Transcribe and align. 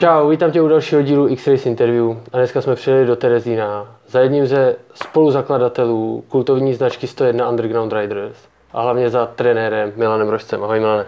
Čau, 0.00 0.28
vítám 0.28 0.50
tě 0.50 0.62
u 0.62 0.68
dalšího 0.68 1.02
dílu 1.02 1.28
X-Race 1.28 1.68
Interview 1.68 2.10
a 2.32 2.36
dneska 2.36 2.60
jsme 2.60 2.74
přijeli 2.74 3.06
do 3.06 3.16
Terezína 3.16 3.96
za 4.08 4.20
jedním 4.20 4.46
ze 4.46 4.76
spoluzakladatelů 4.94 6.24
kultovní 6.28 6.74
značky 6.74 7.06
101 7.06 7.48
Underground 7.48 7.92
Riders 7.92 8.36
a 8.72 8.82
hlavně 8.82 9.10
za 9.10 9.26
trenérem 9.26 9.92
Milanem 9.96 10.28
Rožcem. 10.28 10.64
Ahoj 10.64 10.80
Milane. 10.80 11.06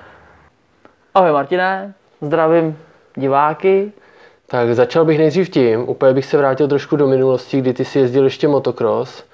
Ahoj 1.14 1.32
Martine, 1.32 1.94
zdravím 2.20 2.78
diváky. 3.14 3.92
Tak 4.46 4.74
začal 4.74 5.04
bych 5.04 5.18
nejdřív 5.18 5.50
tím, 5.50 5.88
úplně 5.88 6.12
bych 6.14 6.24
se 6.24 6.38
vrátil 6.38 6.68
trošku 6.68 6.96
do 6.96 7.06
minulosti, 7.06 7.60
kdy 7.60 7.72
ty 7.72 7.84
si 7.84 7.98
jezdil 7.98 8.24
ještě 8.24 8.48
motocross. 8.48 9.24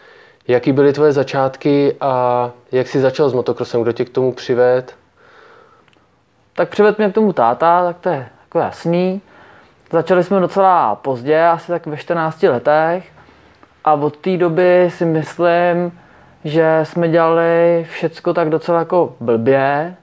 Jaký 0.49 0.73
byly 0.73 0.93
tvoje 0.93 1.13
začátky 1.13 1.97
a 2.01 2.51
jak 2.73 2.89
jsi 2.89 3.01
začal 3.01 3.29
s 3.29 3.35
motocrossem, 3.35 3.83
kdo 3.83 3.93
tě 3.93 4.05
k 4.05 4.11
tomu 4.11 4.33
přived? 4.33 4.97
Tak 6.55 6.69
přived 6.69 6.99
mě 6.99 7.11
k 7.11 7.15
tomu 7.15 7.33
táta, 7.33 7.85
tak 7.85 7.99
to 7.99 8.09
je 8.09 8.29
jako 8.45 8.59
jasný. 8.59 9.21
Začali 9.91 10.25
jsme 10.25 10.41
docela 10.41 10.95
pozdě, 10.95 11.45
asi 11.47 11.67
tak 11.67 11.87
ve 11.87 11.97
14 11.97 12.43
letech. 12.43 13.09
A 13.85 13.93
od 13.93 14.17
té 14.17 14.37
doby 14.37 14.91
si 14.93 15.05
myslím, 15.05 15.99
že 16.45 16.81
jsme 16.83 17.09
dělali 17.09 17.87
všecko 17.91 18.35
tak 18.35 18.51
docela 18.51 18.79
jako 18.79 19.15
blbě. 19.21 19.97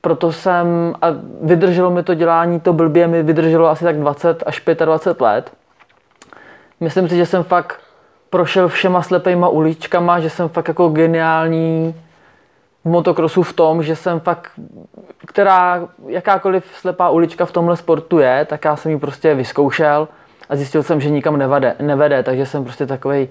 Proto 0.00 0.32
jsem, 0.32 0.94
a 1.02 1.06
vydrželo 1.42 1.90
mi 1.90 2.02
to 2.02 2.14
dělání, 2.14 2.60
to 2.60 2.72
blbě 2.72 3.06
mi 3.06 3.22
vydrželo 3.22 3.68
asi 3.68 3.84
tak 3.84 3.96
20 4.00 4.42
až 4.46 4.62
25 4.84 5.20
let. 5.20 5.52
Myslím 6.80 7.08
si, 7.08 7.16
že 7.16 7.26
jsem 7.26 7.42
fakt 7.42 7.80
prošel 8.30 8.68
všema 8.68 9.02
slepejma 9.02 9.48
uličkama, 9.48 10.20
že 10.20 10.30
jsem 10.30 10.48
fakt 10.48 10.68
jako 10.68 10.88
geniální 10.88 11.94
v 12.84 12.88
motokrosu 12.88 13.42
v 13.42 13.52
tom, 13.52 13.82
že 13.82 13.96
jsem 13.96 14.20
fakt, 14.20 14.50
která, 15.26 15.88
jakákoliv 16.06 16.64
slepá 16.74 17.10
ulička 17.10 17.46
v 17.46 17.52
tomhle 17.52 17.76
sportu 17.76 18.18
je, 18.18 18.44
tak 18.44 18.64
já 18.64 18.76
jsem 18.76 18.92
ji 18.92 18.98
prostě 18.98 19.34
vyzkoušel 19.34 20.08
a 20.48 20.56
zjistil 20.56 20.82
jsem, 20.82 21.00
že 21.00 21.10
nikam 21.10 21.36
nevede, 21.36 21.76
nevede 21.80 22.22
takže 22.22 22.46
jsem 22.46 22.64
prostě 22.64 22.86
takový 22.86 23.28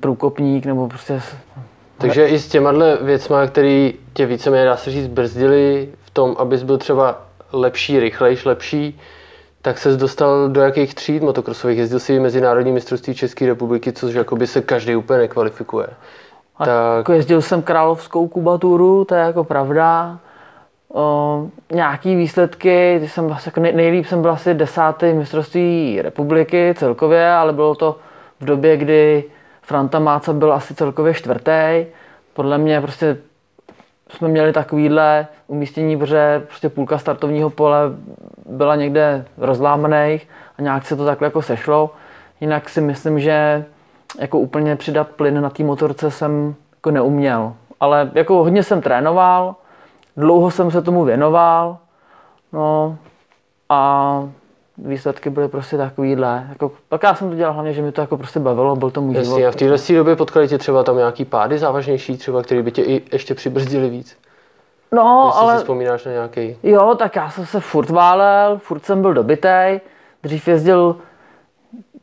průkopník 0.00 0.66
nebo 0.66 0.88
prostě... 0.88 1.22
Takže 1.98 2.28
i 2.28 2.38
s 2.38 2.48
těma 2.48 2.72
věcma, 3.02 3.46
který 3.46 3.94
tě 4.12 4.26
víceméně, 4.26 4.64
dá 4.64 4.76
se 4.76 4.90
říct, 4.90 5.06
brzdili 5.06 5.88
v 6.02 6.10
tom, 6.10 6.36
abys 6.38 6.62
byl 6.62 6.78
třeba 6.78 7.22
lepší, 7.52 8.00
rychlejš, 8.00 8.44
lepší, 8.44 9.00
tak 9.62 9.78
se 9.78 9.96
dostal 9.96 10.48
do 10.48 10.60
jakých 10.60 10.94
tříd 10.94 11.22
motokrosových? 11.22 11.78
Jezdil 11.78 12.00
si 12.00 12.20
mezinárodní 12.20 12.72
mistrovství 12.72 13.14
České 13.14 13.46
republiky, 13.46 13.92
což 13.92 14.14
jakoby 14.14 14.46
se 14.46 14.60
každý 14.60 14.96
úplně 14.96 15.18
nekvalifikuje. 15.18 15.86
A 16.62 16.66
tak... 16.66 16.96
Jako 16.96 17.12
jezdil 17.12 17.42
jsem 17.42 17.62
královskou 17.62 18.28
kubaturu, 18.28 19.04
to 19.04 19.14
je 19.14 19.20
jako 19.20 19.44
pravda. 19.44 20.18
O, 20.94 21.46
nějaký 21.72 22.16
výsledky, 22.16 22.96
ty 23.00 23.08
jsem 23.08 23.26
vlastně, 23.26 23.52
jako 23.56 23.76
nejlíp 23.76 24.06
jsem 24.06 24.22
byl 24.22 24.30
asi 24.30 24.54
desátý 24.54 25.12
mistrovství 25.12 26.02
republiky 26.02 26.74
celkově, 26.78 27.32
ale 27.32 27.52
bylo 27.52 27.74
to 27.74 27.98
v 28.40 28.44
době, 28.44 28.76
kdy 28.76 29.24
Franta 29.62 29.98
Máca 29.98 30.32
byl 30.32 30.52
asi 30.52 30.74
celkově 30.74 31.14
čtvrtý. 31.14 31.86
Podle 32.34 32.58
mě 32.58 32.80
prostě 32.80 33.16
jsme 34.08 34.28
měli 34.28 34.52
takovýhle 34.52 35.26
umístění, 35.46 35.96
protože 35.98 36.42
prostě 36.46 36.68
půlka 36.68 36.98
startovního 36.98 37.50
pole 37.50 37.78
byla 38.46 38.76
někde 38.76 39.24
rozlámaných 39.38 40.28
a 40.58 40.62
nějak 40.62 40.86
se 40.86 40.96
to 40.96 41.04
takhle 41.04 41.26
jako 41.26 41.42
sešlo. 41.42 41.90
Jinak 42.40 42.68
si 42.68 42.80
myslím, 42.80 43.20
že 43.20 43.64
jako 44.20 44.38
úplně 44.38 44.76
přidat 44.76 45.08
plyn 45.08 45.40
na 45.40 45.50
té 45.50 45.64
motorce 45.64 46.10
jsem 46.10 46.54
jako 46.74 46.90
neuměl. 46.90 47.54
Ale 47.80 48.10
jako 48.14 48.34
hodně 48.34 48.62
jsem 48.62 48.80
trénoval, 48.80 49.54
dlouho 50.16 50.50
jsem 50.50 50.70
se 50.70 50.82
tomu 50.82 51.04
věnoval, 51.04 51.78
no 52.52 52.96
a 53.68 54.28
výsledky 54.78 55.30
byly 55.30 55.48
prostě 55.48 55.76
takovýhle. 55.76 56.46
Jako, 56.48 56.72
tak 56.88 57.02
já 57.02 57.14
jsem 57.14 57.30
to 57.30 57.36
dělal 57.36 57.54
hlavně, 57.54 57.72
že 57.72 57.82
mi 57.82 57.92
to 57.92 58.00
jako 58.00 58.16
prostě 58.16 58.40
bavilo, 58.40 58.76
byl 58.76 58.90
to 58.90 59.00
můj 59.00 59.14
Jasně, 59.14 59.34
život. 59.34 59.48
a 59.48 59.50
v 59.50 59.56
téhle 59.56 59.76
době 59.94 60.16
potkali 60.16 60.48
tě 60.48 60.58
třeba 60.58 60.82
tam 60.82 60.96
nějaký 60.96 61.24
pády 61.24 61.58
závažnější, 61.58 62.16
třeba, 62.16 62.42
který 62.42 62.62
by 62.62 62.72
tě 62.72 62.82
i 62.82 63.02
ještě 63.12 63.34
přibrzdili 63.34 63.90
víc? 63.90 64.16
No, 64.92 65.24
Jestli 65.26 65.42
ale... 65.42 65.54
si 65.54 65.58
vzpomínáš 65.58 66.04
na 66.04 66.12
nějaký? 66.12 66.56
Jo, 66.62 66.94
tak 66.98 67.16
já 67.16 67.30
jsem 67.30 67.46
se 67.46 67.60
furt 67.60 67.90
válel, 67.90 68.58
furt 68.58 68.84
jsem 68.84 69.02
byl 69.02 69.14
dobitej. 69.14 69.80
Dřív 70.22 70.48
jezdil 70.48 70.96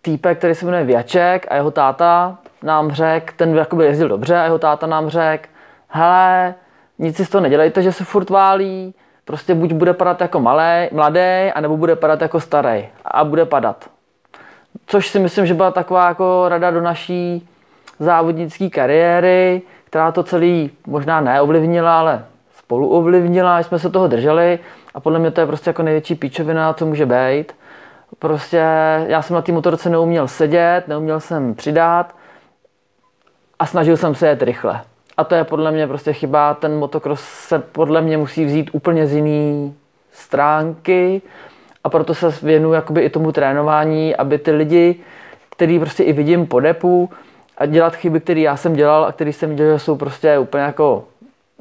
týpek, 0.02 0.38
který 0.38 0.56
se 0.56 0.66
jmenuje 0.66 0.84
Věček 0.84 1.48
a 1.50 1.56
jeho 1.56 1.72
táta 1.72 2.38
nám 2.64 2.92
řekl, 2.92 3.34
ten 3.36 3.56
jakoby 3.56 3.86
jezdil 3.86 4.08
dobře 4.08 4.38
a 4.38 4.44
jeho 4.44 4.60
táta 4.60 4.88
nám 4.88 5.10
řekl, 5.10 5.50
hele, 5.88 6.56
nic 7.00 7.18
si 7.18 7.26
z 7.26 7.30
toho 7.30 7.42
nedělejte, 7.42 7.82
že 7.82 7.92
se 7.92 8.04
furt 8.04 8.30
válí, 8.30 8.94
prostě 9.26 9.56
buď 9.56 9.72
bude 9.72 9.94
padat 9.94 10.22
jako 10.22 10.40
malý, 10.40 10.90
mladý, 10.92 11.52
anebo 11.56 11.78
bude 11.78 11.96
padat 11.96 12.22
jako 12.22 12.40
starý 12.40 12.86
a 13.06 13.24
bude 13.24 13.46
padat. 13.46 13.90
Což 14.86 15.08
si 15.08 15.20
myslím, 15.20 15.46
že 15.46 15.54
byla 15.54 15.72
taková 15.72 16.08
jako 16.08 16.46
rada 16.48 16.72
do 16.72 16.82
naší 16.82 17.50
závodnické 18.00 18.70
kariéry, 18.70 19.62
která 19.86 20.12
to 20.12 20.24
celý 20.24 20.72
možná 20.88 21.22
neovlivnila, 21.22 22.00
ale 22.00 22.26
spolu 22.58 22.90
ovlivnila, 22.90 23.60
jsme 23.60 23.80
se 23.80 23.90
toho 23.90 24.08
drželi 24.08 24.60
a 24.94 25.00
podle 25.00 25.20
mě 25.20 25.32
to 25.32 25.42
je 25.42 25.48
prostě 25.48 25.70
jako 25.70 25.84
největší 25.84 26.16
píčovina, 26.16 26.74
co 26.74 26.86
může 26.86 27.06
být. 27.06 27.54
Prostě 28.20 28.64
já 29.08 29.22
jsem 29.22 29.34
na 29.34 29.42
té 29.42 29.52
motorce 29.52 29.90
neuměl 29.90 30.28
sedět, 30.28 30.84
neuměl 30.88 31.20
jsem 31.20 31.56
přidat 31.56 32.16
a 33.60 33.66
snažil 33.66 33.98
jsem 33.98 34.16
se 34.16 34.28
jet 34.28 34.42
rychle. 34.42 34.82
A 35.18 35.24
to 35.24 35.36
je 35.36 35.44
podle 35.44 35.72
mě 35.72 35.88
prostě 35.88 36.14
chyba, 36.14 36.54
ten 36.54 36.78
motocross 36.78 37.22
se 37.24 37.60
podle 37.60 38.02
mě 38.02 38.18
musí 38.18 38.46
vzít 38.46 38.70
úplně 38.74 39.08
z 39.08 39.14
jiný 39.14 39.76
stránky 40.12 41.22
a 41.84 41.90
proto 41.90 42.14
se 42.14 42.30
věnuju 42.42 42.74
jakoby 42.74 43.02
i 43.02 43.10
tomu 43.10 43.32
trénování, 43.32 44.16
aby 44.16 44.38
ty 44.38 44.52
lidi, 44.52 44.96
který 45.50 45.80
prostě 45.80 46.04
i 46.04 46.14
vidím 46.14 46.48
po 46.48 46.60
depu 46.60 47.10
a 47.58 47.66
dělat 47.66 47.96
chyby, 47.96 48.20
které 48.20 48.40
já 48.40 48.58
jsem 48.58 48.74
dělal 48.74 49.06
a 49.06 49.12
které 49.12 49.34
jsem 49.34 49.56
dělal, 49.56 49.80
jsou 49.80 49.96
prostě 49.96 50.38
úplně 50.38 50.64
jako 50.64 51.04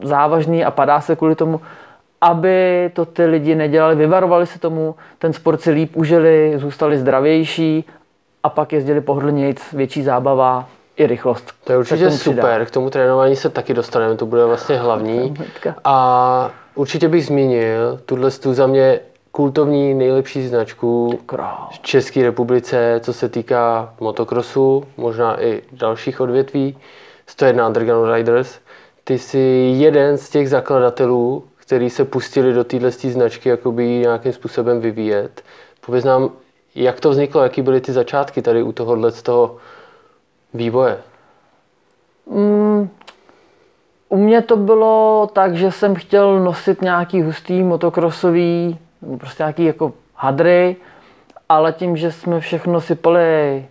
závažný 0.03 0.65
a 0.65 0.71
padá 0.71 1.01
se 1.01 1.17
kvůli 1.17 1.35
tomu, 1.35 1.61
aby 2.21 2.91
to 2.95 3.05
ty 3.05 3.27
lidi 3.27 3.55
nedělali, 3.55 3.97
vyvarovali 3.97 4.47
se 4.47 4.59
tomu, 4.59 4.95
ten 5.19 5.33
sport 5.33 5.61
si 5.61 5.71
líp 5.71 5.97
užili, 5.97 6.55
zůstali 6.57 6.99
zdravější 6.99 7.85
a 8.43 8.49
pak 8.49 8.73
jezdili 8.73 9.01
pohodlnějc, 9.01 9.73
větší 9.73 10.03
zábava 10.03 10.69
i 10.97 11.07
rychlost. 11.07 11.53
To 11.65 11.73
je 11.73 11.79
určitě 11.79 12.11
super, 12.11 12.67
k 12.67 12.71
tomu 12.71 12.91
trénování 12.91 13.37
se 13.37 13.49
taky 13.49 13.75
dostaneme, 13.75 14.17
to 14.17 14.27
bude 14.27 14.45
vlastně 14.45 14.77
hlavní. 14.81 15.35
A 15.85 16.51
určitě 16.75 17.09
bych 17.09 17.27
zmínil 17.27 18.01
tuhle 18.07 18.31
tu 18.31 18.55
za 18.55 18.67
mě 18.67 19.01
kultovní 19.31 19.95
nejlepší 19.95 20.49
značku 20.49 21.19
v 21.71 21.79
České 21.79 22.23
republice, 22.23 23.01
co 23.05 23.13
se 23.13 23.29
týká 23.29 23.95
motokrosu, 24.01 24.85
možná 24.97 25.43
i 25.43 25.63
dalších 25.73 26.21
odvětví. 26.21 26.77
101 27.27 27.67
Underground 27.67 28.15
Riders. 28.15 28.59
Ty 29.05 29.19
jsi 29.19 29.39
jeden 29.77 30.19
z 30.19 30.31
těch 30.31 30.51
zakladatelů, 30.51 31.45
který 31.69 31.91
se 31.91 32.05
pustili 32.05 32.53
do 32.53 32.65
téhle 32.65 32.91
značky 32.91 33.49
jakoby 33.49 33.87
nějakým 33.89 34.33
způsobem 34.33 34.81
vyvíjet. 34.81 35.43
Pověz 35.87 36.05
nám, 36.05 36.31
jak 36.75 37.01
to 37.01 37.11
vzniklo, 37.11 37.43
jaký 37.43 37.63
byly 37.63 37.81
ty 37.81 37.93
začátky 37.93 38.43
tady 38.43 38.63
u 38.63 38.73
tohohle 38.73 39.11
z 39.11 39.23
toho 39.23 39.57
vývoje? 40.55 40.99
Mm, 42.31 42.89
u 44.09 44.17
mě 44.17 44.43
to 44.43 44.57
bylo 44.57 45.29
tak, 45.33 45.57
že 45.57 45.73
jsem 45.73 45.95
chtěl 45.95 46.41
nosit 46.41 46.83
nějaký 46.83 47.23
hustý 47.23 47.63
motokrosový, 47.63 48.79
prostě 49.19 49.43
nějaký 49.43 49.65
jako 49.65 49.93
hadry, 50.15 50.77
ale 51.49 51.73
tím, 51.73 51.97
že 51.97 52.13
jsme 52.13 52.41
všechno 52.41 52.81
sypali 52.81 53.67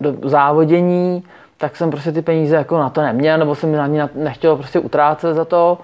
do 0.00 0.28
závodění, 0.28 1.24
tak 1.56 1.76
jsem 1.76 1.90
prostě 1.90 2.12
ty 2.12 2.22
peníze 2.22 2.56
jako 2.56 2.78
na 2.78 2.90
to 2.90 3.02
neměl, 3.02 3.38
nebo 3.38 3.54
jsem 3.54 3.72
na 3.72 3.86
ně 3.86 4.08
nechtěl 4.14 4.56
prostě 4.56 4.78
utrácet 4.78 5.36
za 5.36 5.44
to, 5.44 5.78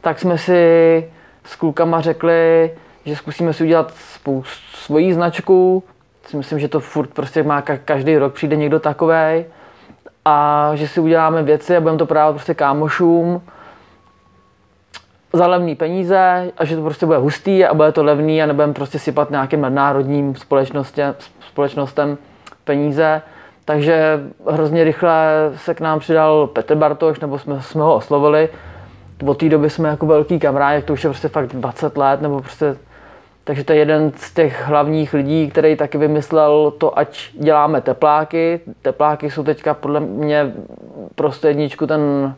tak 0.00 0.18
jsme 0.18 0.38
si 0.38 1.04
s 1.44 1.56
klukama 1.56 2.00
řekli, 2.00 2.70
že 3.04 3.16
zkusíme 3.16 3.52
si 3.52 3.64
udělat 3.64 3.92
svoji 4.74 5.14
značku. 5.14 5.82
Myslím, 6.36 6.58
že 6.58 6.68
to 6.68 6.80
furt 6.80 7.10
prostě 7.10 7.42
má 7.42 7.62
každý 7.62 8.18
rok 8.18 8.34
přijde 8.34 8.56
někdo 8.56 8.80
takový 8.80 9.44
a 10.24 10.70
že 10.74 10.88
si 10.88 11.00
uděláme 11.00 11.42
věci 11.42 11.76
a 11.76 11.80
budeme 11.80 11.98
to 11.98 12.06
prodávat 12.06 12.32
prostě 12.32 12.54
kámošům 12.54 13.42
za 15.32 15.46
levný 15.46 15.74
peníze 15.74 16.52
a 16.58 16.64
že 16.64 16.76
to 16.76 16.82
prostě 16.82 17.06
bude 17.06 17.18
hustý 17.18 17.64
a 17.64 17.74
bude 17.74 17.92
to 17.92 18.04
levný 18.04 18.42
a 18.42 18.46
nebudeme 18.46 18.72
prostě 18.72 18.98
sypat 18.98 19.30
nějakým 19.30 19.60
nadnárodním 19.60 20.34
společnostem 21.40 22.18
peníze. 22.64 23.22
Takže 23.64 24.20
hrozně 24.50 24.84
rychle 24.84 25.50
se 25.56 25.74
k 25.74 25.80
nám 25.80 25.98
přidal 25.98 26.46
Petr 26.46 26.74
Bartoš, 26.74 27.20
nebo 27.20 27.38
jsme, 27.38 27.62
jsme 27.62 27.82
ho 27.82 27.94
oslovili. 27.94 28.48
Od 29.26 29.38
té 29.38 29.48
doby 29.48 29.70
jsme 29.70 29.88
jako 29.88 30.06
velký 30.06 30.38
kamarádi, 30.38 30.82
to 30.82 30.92
už 30.92 31.04
je 31.04 31.10
prostě 31.10 31.28
fakt 31.28 31.46
20 31.46 31.96
let, 31.96 32.22
nebo 32.22 32.40
prostě 32.40 32.76
takže 33.48 33.64
to 33.64 33.72
je 33.72 33.78
jeden 33.78 34.12
z 34.16 34.34
těch 34.34 34.66
hlavních 34.66 35.14
lidí, 35.14 35.50
který 35.50 35.76
taky 35.76 35.98
vymyslel 35.98 36.70
to, 36.78 36.98
ať 36.98 37.30
děláme 37.32 37.80
tepláky. 37.80 38.60
Tepláky 38.82 39.30
jsou 39.30 39.44
teďka 39.44 39.74
podle 39.74 40.00
mě 40.00 40.52
prostě 41.14 41.48
jedničku 41.48 41.86
ten 41.86 42.34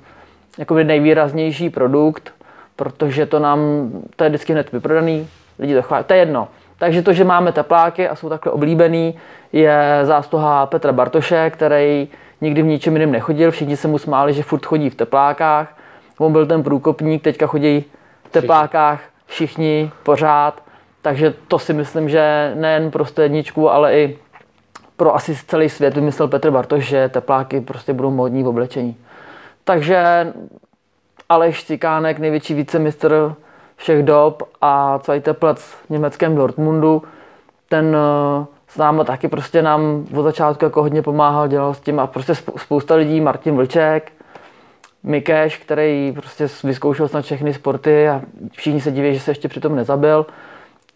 jakoby 0.59 0.85
nejvýraznější 0.85 1.71
produkt, 1.71 2.33
protože 2.77 3.27
to 3.27 3.39
nám, 3.39 3.91
to 4.17 4.25
je 4.25 4.31
vždycky 4.31 4.53
hned 4.53 4.73
vyprodaný, 4.73 5.29
lidi 5.59 5.75
to 5.75 5.83
chválí, 5.83 6.05
to 6.05 6.13
je 6.13 6.19
jedno. 6.19 6.49
Takže 6.79 7.03
to, 7.03 7.13
že 7.13 7.25
máme 7.25 7.53
tepláky 7.53 8.09
a 8.09 8.17
jsou 8.17 8.29
takhle 8.29 8.53
oblíbený, 8.53 9.15
je 9.53 10.01
zásluha 10.03 10.67
Petra 10.67 10.93
Bartoše, 10.93 11.51
který 11.51 12.09
nikdy 12.41 12.63
v 12.63 12.67
ničem 12.67 12.93
jiném 12.93 13.13
nechodil. 13.13 13.51
Všichni 13.51 13.77
se 13.77 13.89
mu 13.89 13.99
smáli, 13.99 14.33
že 14.33 14.43
furt 14.43 14.67
chodí 14.67 14.91
v 14.91 14.95
teplákách. 14.95 15.77
On 16.21 16.33
byl 16.33 16.47
ten 16.47 16.63
průkopník, 16.63 17.23
teďka 17.23 17.47
chodí 17.47 17.85
v 18.25 18.31
teplákách 18.31 19.03
všichni 19.27 19.91
pořád. 20.03 20.63
Takže 21.03 21.35
to 21.49 21.59
si 21.59 21.73
myslím, 21.73 22.09
že 22.09 22.53
nejen 22.55 22.91
pro 22.91 23.05
středničku, 23.05 23.71
ale 23.71 23.95
i 23.95 24.19
pro 24.97 25.15
asi 25.15 25.37
celý 25.47 25.69
svět 25.69 25.95
vymyslel 25.95 26.29
Petr 26.29 26.51
Bartoš, 26.51 26.85
že 26.85 27.09
tepláky 27.09 27.61
prostě 27.61 27.93
budou 27.93 28.11
módní 28.11 28.43
v 28.43 28.49
oblečení. 28.49 28.97
Takže 29.65 30.33
Aleš 31.29 31.65
Cikánek, 31.65 32.19
největší 32.19 32.55
vícemistr 32.55 33.35
všech 33.77 34.03
dob 34.03 34.43
a 34.61 34.99
celý 34.99 35.21
teplec 35.21 35.63
v 35.63 35.91
německém 35.91 36.37
Dortmundu, 36.37 37.03
ten 37.69 37.97
eh, 37.97 38.47
s 38.69 38.77
námi 38.77 39.05
taky 39.05 39.29
prostě 39.29 39.63
nám 39.63 40.07
od 40.17 40.23
začátku 40.23 40.65
jako 40.65 40.83
hodně 40.83 41.03
pomáhal, 41.03 41.49
dělal 41.49 41.75
s 41.75 41.81
tím 41.81 42.01
a 42.01 42.07
prostě 42.07 42.35
spousta 42.35 42.95
lidí, 42.95 43.21
Martin 43.21 43.57
Vlček, 43.57 44.13
Mikeš, 45.03 45.57
který 45.57 46.13
prostě 46.13 46.47
vyzkoušel 46.65 47.09
snad 47.09 47.25
všechny 47.25 47.55
sporty 47.55 48.09
a 48.09 48.23
všichni 48.53 48.81
se 48.81 48.91
diví, 48.91 49.15
že 49.15 49.21
se 49.21 49.31
ještě 49.31 49.49
přitom 49.49 49.77
nezabil. 49.77 50.27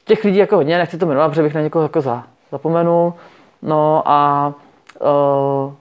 Těch 0.04 0.24
lidí 0.24 0.38
jako 0.38 0.56
hodně, 0.56 0.78
nechci 0.78 0.98
to 0.98 1.06
jmenovat, 1.06 1.28
protože 1.28 1.42
bych 1.42 1.54
na 1.54 1.60
někoho 1.60 1.82
jako 1.82 2.00
za, 2.00 2.24
zapomenul. 2.52 3.14
No 3.62 4.02
a 4.06 4.52
uh, 5.00 5.72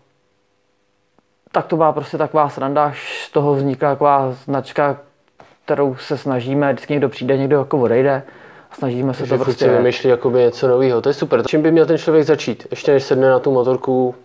tak 1.51 1.65
to 1.65 1.75
byla 1.75 1.91
prostě 1.91 2.17
taková 2.17 2.49
sranda, 2.49 2.85
až 2.85 3.25
z 3.25 3.31
toho 3.31 3.53
vznikla 3.53 3.89
taková 3.89 4.31
značka, 4.31 4.97
kterou 5.65 5.95
se 5.95 6.17
snažíme, 6.17 6.73
vždycky 6.73 6.93
někdo 6.93 7.09
přijde, 7.09 7.37
někdo 7.37 7.57
jako 7.57 7.79
odejde 7.79 8.23
a 8.71 8.75
snažíme 8.75 9.13
se 9.13 9.19
Takže 9.19 9.37
to 9.37 9.43
prostě... 9.43 9.69
vymýšlí 9.69 10.09
jakoby 10.09 10.39
něco 10.39 10.67
nového, 10.67 11.01
to 11.01 11.09
je 11.09 11.13
super. 11.13 11.43
Čím 11.47 11.61
by 11.61 11.71
měl 11.71 11.85
ten 11.85 11.97
člověk 11.97 12.25
začít? 12.25 12.67
Ještě 12.71 12.93
než 12.93 13.03
sedne 13.03 13.29
na 13.29 13.39
tu 13.39 13.51
motorku, 13.51 14.15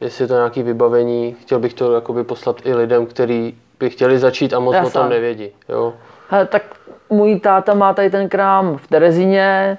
jestli 0.00 0.24
je 0.24 0.28
to 0.28 0.34
nějaké 0.34 0.62
vybavení, 0.62 1.36
chtěl 1.40 1.58
bych 1.58 1.74
to 1.74 1.92
jakoby 1.92 2.24
poslat 2.24 2.56
i 2.66 2.74
lidem, 2.74 3.06
kteří 3.06 3.58
by 3.78 3.90
chtěli 3.90 4.18
začít 4.18 4.54
a 4.54 4.58
moc 4.58 4.74
Já 4.74 4.84
o 4.84 4.90
tom 4.90 5.08
nevědí. 5.08 5.48
Jo? 5.68 5.92
Hele, 6.28 6.46
tak 6.46 6.62
můj 7.10 7.40
táta 7.40 7.74
má 7.74 7.94
tady 7.94 8.10
ten 8.10 8.28
krám 8.28 8.76
v 8.76 8.88
Terezíně, 8.88 9.78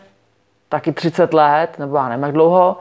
taky 0.69 0.91
30 0.91 1.33
let, 1.33 1.79
nebo 1.79 1.97
já 1.97 2.09
nevím 2.09 2.23
jak 2.23 2.31
dlouho, 2.31 2.77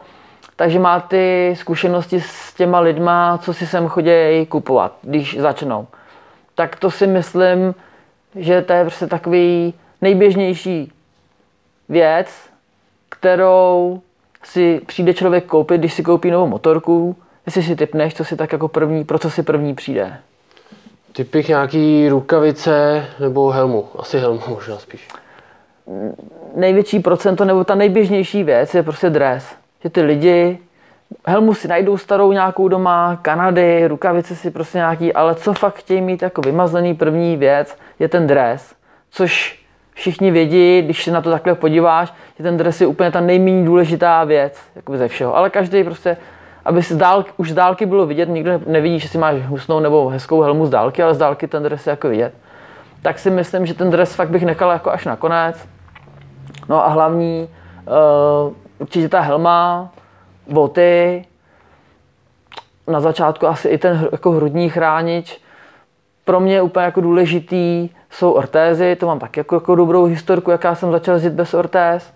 takže 0.57 0.79
má 0.79 1.01
ty 1.01 1.55
zkušenosti 1.57 2.21
s 2.21 2.55
těma 2.55 2.81
lidma, 2.81 3.39
co 3.39 3.55
si 3.55 3.67
sem 3.67 3.89
chodí 3.89 4.47
kupovat, 4.49 4.93
když 5.03 5.39
začnou. 5.41 5.87
Tak 6.55 6.77
to 6.77 6.91
si 6.91 7.07
myslím, 7.07 7.75
že 8.35 8.63
to 8.63 8.73
je 8.73 8.85
prostě 8.85 9.07
takový 9.07 9.75
nejběžnější 10.01 10.93
věc, 11.89 12.29
kterou 13.09 14.01
si 14.45 14.81
přijde 14.87 15.15
člověk 15.15 15.45
koupit, 15.45 15.79
když 15.79 15.95
si 15.95 16.03
koupí 16.03 16.31
novou 16.31 16.47
motorku, 16.47 17.17
jestli 17.47 17.63
si 17.63 17.77
typneš, 17.77 18.15
co 18.15 18.25
si 18.25 18.37
tak 18.37 18.53
jako 18.53 18.69
první, 18.69 19.05
pro 19.05 19.19
co 19.19 19.31
si 19.31 19.43
první 19.43 19.75
přijde. 19.75 20.17
Typich 21.13 21.49
nějaký 21.49 22.09
rukavice 22.09 23.07
nebo 23.21 23.51
helmu. 23.51 23.89
Asi 23.99 24.19
helmu 24.19 24.41
možná 24.49 24.79
spíš. 24.79 25.09
Největší 26.57 27.01
procento 27.01 27.45
nebo 27.45 27.65
ta 27.65 27.75
nejběžnější 27.75 28.45
věc 28.45 28.75
je 28.75 28.83
prostě 28.83 29.11
dres. 29.11 29.55
Že 29.83 29.91
ty 29.91 30.03
lidi 30.03 30.59
helmu 31.27 31.55
si 31.55 31.69
najdou 31.69 31.97
starou 31.97 32.33
nějakou 32.33 32.69
doma, 32.69 33.19
Kanady, 33.23 33.87
rukavice 33.87 34.37
si 34.37 34.51
prostě 34.51 34.79
nějaký, 34.79 35.13
ale 35.13 35.35
co 35.35 35.53
fakt 35.53 35.75
chtějí 35.75 36.01
mít 36.01 36.23
jako 36.23 36.41
vymazlený 36.41 36.95
první 36.95 37.37
věc, 37.37 37.77
je 37.99 38.09
ten 38.09 38.27
dres. 38.27 38.75
Což 39.11 39.61
všichni 39.95 40.31
vědí, 40.31 40.83
když 40.83 41.05
se 41.05 41.11
na 41.11 41.21
to 41.21 41.31
takhle 41.31 41.55
podíváš, 41.55 42.15
že 42.37 42.43
ten 42.43 42.57
dres 42.57 42.81
je 42.81 42.87
úplně 42.87 43.11
ta 43.11 43.21
nejméně 43.21 43.65
důležitá 43.65 44.25
věc 44.25 44.59
jakoby 44.77 44.99
ze 44.99 45.09
všeho. 45.09 45.37
Ale 45.37 45.51
každý 45.51 45.85
prostě, 45.85 46.17
aby 46.71 46.83
si 46.83 46.95
z 46.95 46.97
dálky, 46.97 47.31
už 47.37 47.51
z 47.51 47.55
dálky 47.55 47.87
bylo 47.87 48.07
vidět, 48.07 48.29
nikdo 48.29 48.61
nevidí, 48.67 48.99
že 48.99 49.09
si 49.09 49.19
máš 49.19 49.43
husnou 49.47 49.81
nebo 49.81 50.09
hezkou 50.09 50.41
helmu 50.41 50.67
z 50.67 50.71
dálky, 50.71 51.03
ale 51.03 51.15
z 51.15 51.19
dálky 51.19 51.49
ten 51.49 51.63
dres 51.63 51.87
je 51.87 51.91
jako 51.91 52.09
vidět. 52.09 52.35
Tak 53.03 53.19
si 53.19 53.31
myslím, 53.31 53.67
že 53.67 53.75
ten 53.75 53.91
dres 53.91 54.15
fakt 54.15 54.31
bych 54.31 54.43
nechal 54.43 54.71
jako 54.71 54.91
až 54.91 55.05
nakonec. 55.05 55.69
No 56.69 56.87
a 56.87 56.89
hlavní, 56.89 57.49
uh, 58.47 58.55
určitě 58.79 59.09
ta 59.09 59.21
helma, 59.21 59.91
boty, 60.47 61.25
na 62.87 63.01
začátku 63.01 63.47
asi 63.47 63.69
i 63.69 63.79
ten 63.79 64.09
jako 64.13 64.31
hrudní 64.31 64.69
chránič. 64.69 65.41
Pro 66.25 66.41
mě 66.41 66.63
úplně 66.63 66.85
jako 66.85 67.01
důležitý 67.01 67.89
jsou 68.11 68.33
ortézy, 68.33 68.97
to 68.97 69.07
mám 69.07 69.19
taky 69.19 69.41
jako, 69.41 69.55
jako 69.55 69.75
dobrou 69.75 70.05
historku, 70.05 70.51
jaká 70.51 70.75
jsem 70.75 70.93
začal 70.93 71.15
jezdit 71.15 71.33
bez 71.33 71.55
ortéz. 71.55 72.15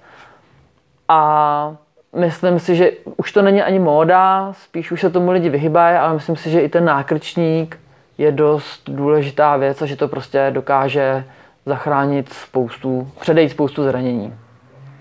A 1.08 1.76
myslím 2.14 2.58
si, 2.58 2.76
že 2.76 2.90
už 3.16 3.32
to 3.32 3.43
není 3.43 3.62
ani 3.62 3.78
móda, 3.78 4.52
spíš 4.52 4.93
už 4.93 5.00
se 5.00 5.11
tomu 5.11 5.31
lidi 5.31 5.49
vyhybají, 5.49 5.96
ale 5.96 6.14
myslím 6.14 6.37
si, 6.37 6.50
že 6.50 6.61
i 6.61 6.69
ten 6.69 6.84
nákrčník 6.84 7.78
je 8.19 8.32
dost 8.32 8.82
důležitá 8.90 9.56
věc 9.56 9.82
a 9.82 9.87
že 9.87 9.96
to 9.96 10.08
prostě 10.08 10.50
dokáže 10.50 11.25
zachránit 11.66 12.32
spoustu, 12.32 13.08
předejít 13.20 13.50
spoustu 13.50 13.84
zranění. 13.84 14.34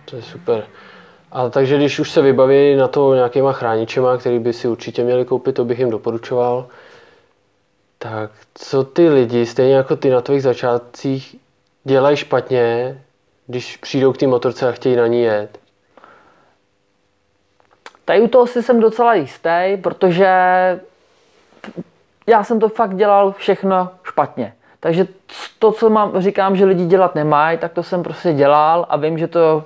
To 0.06 0.16
je 0.16 0.22
super. 0.22 0.64
A 1.32 1.50
takže 1.50 1.78
když 1.78 2.00
už 2.00 2.12
se 2.12 2.22
vybaví 2.22 2.76
na 2.76 2.88
to 2.88 3.16
nějakýma 3.16 3.52
chráničema, 3.52 4.18
který 4.18 4.40
by 4.40 4.54
si 4.54 4.68
určitě 4.68 5.04
měli 5.04 5.26
koupit, 5.26 5.54
to 5.54 5.66
bych 5.66 5.80
jim 5.80 5.90
doporučoval. 5.90 6.68
Tak 7.98 8.32
co 8.54 8.84
ty 8.84 9.10
lidi, 9.10 9.46
stejně 9.46 9.76
jako 9.76 9.96
ty 9.96 10.10
na 10.10 10.22
tvých 10.22 10.44
začátcích, 10.44 11.36
dělají 11.84 12.18
špatně, 12.18 13.02
když 13.48 13.78
přijdou 13.78 14.14
k 14.14 14.18
té 14.18 14.28
motorce 14.28 14.70
a 14.70 14.72
chtějí 14.72 14.96
na 14.96 15.08
ní 15.08 15.22
jet? 15.22 15.63
Tady 18.06 18.22
u 18.22 18.28
toho 18.28 18.48
si 18.48 18.64
jsem 18.64 18.80
docela 18.80 19.14
jistý, 19.14 19.78
protože 19.82 20.28
já 22.28 22.44
jsem 22.44 22.60
to 22.60 22.70
fakt 22.70 22.96
dělal 22.96 23.32
všechno 23.32 23.90
špatně. 24.04 24.54
Takže 24.80 25.08
to, 25.60 25.72
co 25.72 25.90
mám, 25.90 26.22
říkám, 26.22 26.56
že 26.56 26.66
lidi 26.66 26.86
dělat 26.86 27.16
nemají, 27.16 27.58
tak 27.58 27.74
to 27.74 27.84
jsem 27.84 28.04
prostě 28.04 28.34
dělal 28.34 28.86
a 28.90 28.98
vím, 28.98 29.18
že 29.18 29.28
to 29.28 29.64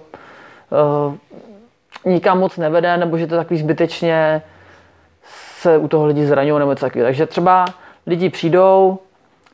uh, 1.07 1.15
nikam 2.05 2.39
moc 2.39 2.57
nevede, 2.57 2.97
nebo 2.97 3.17
že 3.17 3.27
to 3.27 3.35
takový 3.35 3.59
zbytečně 3.59 4.41
se 5.59 5.77
u 5.77 5.87
toho 5.87 6.05
lidi 6.05 6.25
zraňují 6.25 6.59
nebo 6.59 6.75
takového. 6.75 7.07
Takže 7.07 7.25
třeba 7.25 7.65
lidi 8.07 8.29
přijdou, 8.29 8.99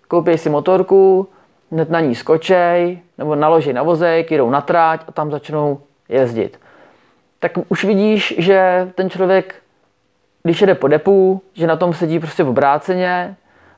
koupí 0.08 0.38
si 0.38 0.50
motorku, 0.50 1.30
hned 1.72 1.90
na 1.90 2.00
ní 2.00 2.16
skočej, 2.16 3.00
nebo 3.18 3.36
naloží 3.36 3.74
na 3.74 3.84
vozek, 3.84 4.32
jdou 4.32 4.50
na 4.50 4.62
tráť 4.62 5.02
a 5.08 5.12
tam 5.12 5.32
začnou 5.32 5.82
jezdit. 6.10 6.60
Tak 7.44 7.52
už 7.70 7.84
vidíš, 7.84 8.36
že 8.38 8.88
ten 8.96 9.10
člověk, 9.10 9.56
když 10.44 10.62
jede 10.62 10.76
po 10.76 10.88
depu, 10.88 11.42
že 11.54 11.68
na 11.68 11.76
tom 11.76 11.94
sedí 11.94 12.20
prostě 12.20 12.44
v 12.44 12.50
obráceně 12.50 13.36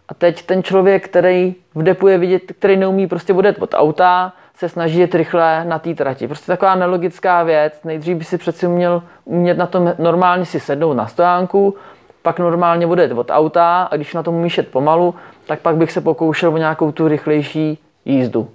a 0.08 0.14
teď 0.14 0.46
ten 0.46 0.64
člověk, 0.64 1.10
který 1.10 1.56
v 1.76 1.84
depu 1.84 2.08
je 2.08 2.18
vidět, 2.18 2.42
který 2.60 2.78
neumí 2.78 3.08
prostě 3.08 3.34
odjet 3.34 3.58
od 3.60 3.74
auta, 3.74 4.34
se 4.56 4.70
snaží 4.70 5.00
jet 5.00 5.16
rychle 5.16 5.66
na 5.66 5.80
té 5.80 5.96
trati. 5.96 6.28
Prostě 6.28 6.46
taková 6.46 6.76
nelogická 6.76 7.44
věc. 7.44 7.80
Nejdřív 7.84 8.18
by 8.18 8.24
si 8.24 8.38
přeci 8.38 8.68
měl 8.68 9.04
umět 9.24 9.58
na 9.58 9.66
tom 9.66 9.94
normálně 9.98 10.46
si 10.46 10.60
sednout 10.60 10.94
na 10.94 11.08
stojánku, 11.08 11.76
pak 12.22 12.40
normálně 12.40 12.88
odjet 12.88 13.12
od 13.12 13.32
auta 13.32 13.84
a 13.84 13.96
když 13.96 14.14
na 14.14 14.24
tom 14.24 14.36
umíš 14.36 14.58
jet 14.58 14.72
pomalu, 14.72 15.16
tak 15.48 15.60
pak 15.60 15.76
bych 15.76 15.92
se 15.92 16.02
pokoušel 16.02 16.54
o 16.54 16.58
nějakou 16.58 16.92
tu 16.92 17.08
rychlejší 17.08 17.80
jízdu. 18.06 18.50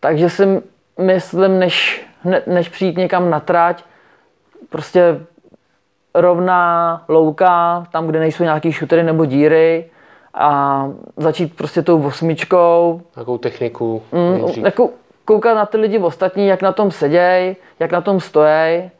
Takže 0.00 0.30
si 0.30 0.62
myslím, 0.98 1.58
než, 1.58 2.07
než 2.46 2.68
přijít 2.68 2.96
někam 2.96 3.30
na 3.30 3.40
trať, 3.40 3.84
prostě 4.68 5.20
rovná 6.14 7.04
louka, 7.08 7.86
tam, 7.92 8.06
kde 8.06 8.18
nejsou 8.18 8.44
nějaký 8.44 8.72
šutery 8.72 9.02
nebo 9.02 9.24
díry, 9.24 9.90
a 10.34 10.88
začít 11.16 11.56
prostě 11.56 11.82
tou 11.82 12.02
osmičkou. 12.02 13.00
Jakou 13.16 13.38
techniku? 13.38 14.02
Mm, 14.12 14.64
jako 14.64 14.90
koukat 15.24 15.56
na 15.56 15.66
ty 15.66 15.76
lidi 15.76 15.98
ostatní, 15.98 16.46
jak 16.46 16.62
na 16.62 16.72
tom 16.72 16.90
seděj, 16.90 17.56
jak 17.80 17.92
na 17.92 18.00
tom 18.00 18.20
stojí. 18.20 18.90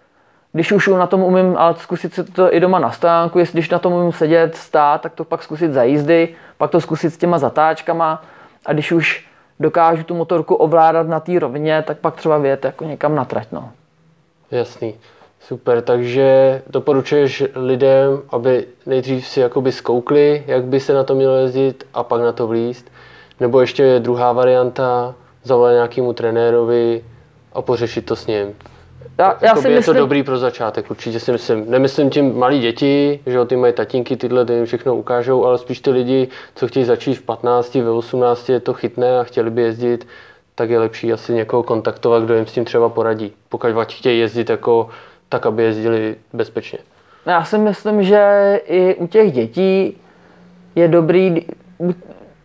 Když 0.53 0.73
už 0.73 0.89
na 0.89 1.07
tom 1.07 1.23
umím, 1.23 1.55
ale 1.57 1.75
zkusit 1.79 2.15
si 2.15 2.25
to 2.25 2.55
i 2.55 2.61
doma 2.61 2.79
na 2.79 2.91
stánku, 2.91 3.39
jestli 3.39 3.53
když 3.53 3.71
na 3.71 3.79
tom 3.79 3.93
umím 3.93 4.13
sedět, 4.13 4.57
stát, 4.57 5.01
tak 5.01 5.13
to 5.13 5.25
pak 5.25 5.43
zkusit 5.43 5.73
za 5.73 5.83
jízdy, 5.83 6.29
pak 6.59 6.71
to 6.71 6.81
zkusit 6.81 7.11
s 7.11 7.17
těma 7.17 7.39
zatáčkama 7.39 8.23
a 8.67 8.73
když 8.73 8.93
už 8.93 9.28
dokážu 9.61 10.03
tu 10.03 10.15
motorku 10.15 10.55
ovládat 10.55 11.09
na 11.09 11.21
té 11.21 11.39
rovině, 11.39 11.85
tak 11.87 11.99
pak 11.99 12.17
třeba 12.17 12.39
vyjet 12.39 12.65
jako 12.65 12.85
někam 12.85 13.15
na 13.15 13.25
trať. 13.25 13.49
No. 13.53 13.71
Jasný. 14.51 14.95
Super, 15.41 15.83
takže 15.83 16.63
doporučuješ 16.67 17.45
lidem, 17.55 18.23
aby 18.31 18.67
nejdřív 18.87 19.27
si 19.27 19.41
jakoby 19.41 19.73
zkoukli, 19.73 20.45
jak 20.47 20.65
by 20.65 20.81
se 20.81 20.95
na 20.95 21.05
to 21.05 21.15
mělo 21.15 21.35
jezdit 21.35 21.87
a 21.95 22.03
pak 22.03 22.21
na 22.21 22.33
to 22.33 22.47
vlíst. 22.47 22.91
Nebo 23.41 23.61
ještě 23.61 23.83
je 23.83 24.01
druhá 24.01 24.33
varianta, 24.33 25.15
zavolat 25.43 25.73
nějakému 25.73 26.13
trenérovi 26.13 27.05
a 27.53 27.63
pořešit 27.63 28.07
to 28.07 28.17
s 28.17 28.27
ním. 28.27 28.55
Já, 29.19 29.39
já 29.41 29.57
si 29.57 29.69
je 29.69 29.77
myslím... 29.77 29.95
to 29.95 30.01
dobrý 30.01 30.23
pro 30.23 30.39
začátek, 30.39 30.91
určitě 30.91 31.21
si 31.21 31.33
myslím. 31.33 31.71
Nemyslím 31.71 32.11
tím 32.11 32.39
malí 32.39 32.61
děti, 32.61 33.21
že 33.27 33.45
ty 33.45 33.57
mají 33.57 33.73
tatínky, 33.73 34.17
tyhle 34.17 34.45
ty 34.45 34.53
jim 34.53 34.67
všechno 34.67 34.97
ukážou, 34.97 35.45
ale 35.45 35.59
spíš 35.59 35.81
ty 35.81 35.91
lidi, 35.91 36.29
co 36.55 36.69
chtějí 36.69 36.85
začít 36.85 37.15
v 37.15 37.23
15, 37.23 37.75
ve 37.75 37.91
18, 37.91 38.49
je 38.49 38.61
to 38.61 38.75
chytné 38.75 39.19
a 39.21 39.25
chtěli 39.25 39.51
by 39.51 39.63
jezdit, 39.63 40.07
tak 40.55 40.71
je 40.71 40.79
lepší 40.79 41.13
asi 41.13 41.33
někoho 41.33 41.63
kontaktovat, 41.63 42.23
kdo 42.23 42.35
jim 42.35 42.47
s 42.47 42.53
tím 42.53 42.65
třeba 42.65 42.89
poradí. 42.89 43.33
Pokud 43.49 43.93
chtějí 43.93 44.21
jezdit 44.21 44.51
jako 44.51 44.89
tak, 45.29 45.47
aby 45.47 45.63
jezdili 45.63 46.17
bezpečně. 46.33 46.79
Já 47.27 47.45
si 47.45 47.59
myslím, 47.59 48.03
že 48.03 48.61
i 48.67 48.95
u 48.95 49.07
těch 49.07 49.33
dětí 49.33 49.97
je 50.75 50.89
dobrý, 50.89 51.47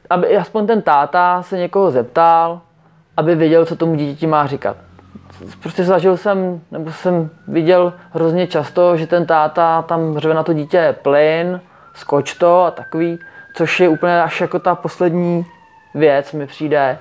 aby 0.09 0.37
aspoň 0.37 0.67
ten 0.67 0.81
táta 0.81 1.43
se 1.43 1.57
někoho 1.57 1.91
zeptal, 1.91 2.61
aby 3.17 3.35
věděl, 3.35 3.65
co 3.65 3.75
tomu 3.75 3.95
dítěti 3.95 4.27
má 4.27 4.47
říkat. 4.47 4.77
Prostě 5.61 5.83
zažil 5.83 6.17
jsem, 6.17 6.61
nebo 6.71 6.91
jsem 6.91 7.29
viděl 7.47 7.93
hrozně 8.11 8.47
často, 8.47 8.97
že 8.97 9.07
ten 9.07 9.25
táta 9.25 9.81
tam 9.81 10.17
řve 10.17 10.33
na 10.33 10.43
to 10.43 10.53
dítě 10.53 10.95
plyn, 11.01 11.61
skoč 11.93 12.33
to 12.33 12.63
a 12.63 12.71
takový, 12.71 13.19
což 13.55 13.79
je 13.79 13.89
úplně 13.89 14.21
až 14.21 14.41
jako 14.41 14.59
ta 14.59 14.75
poslední 14.75 15.45
věc 15.95 16.33
mi 16.33 16.47
přijde. 16.47 16.97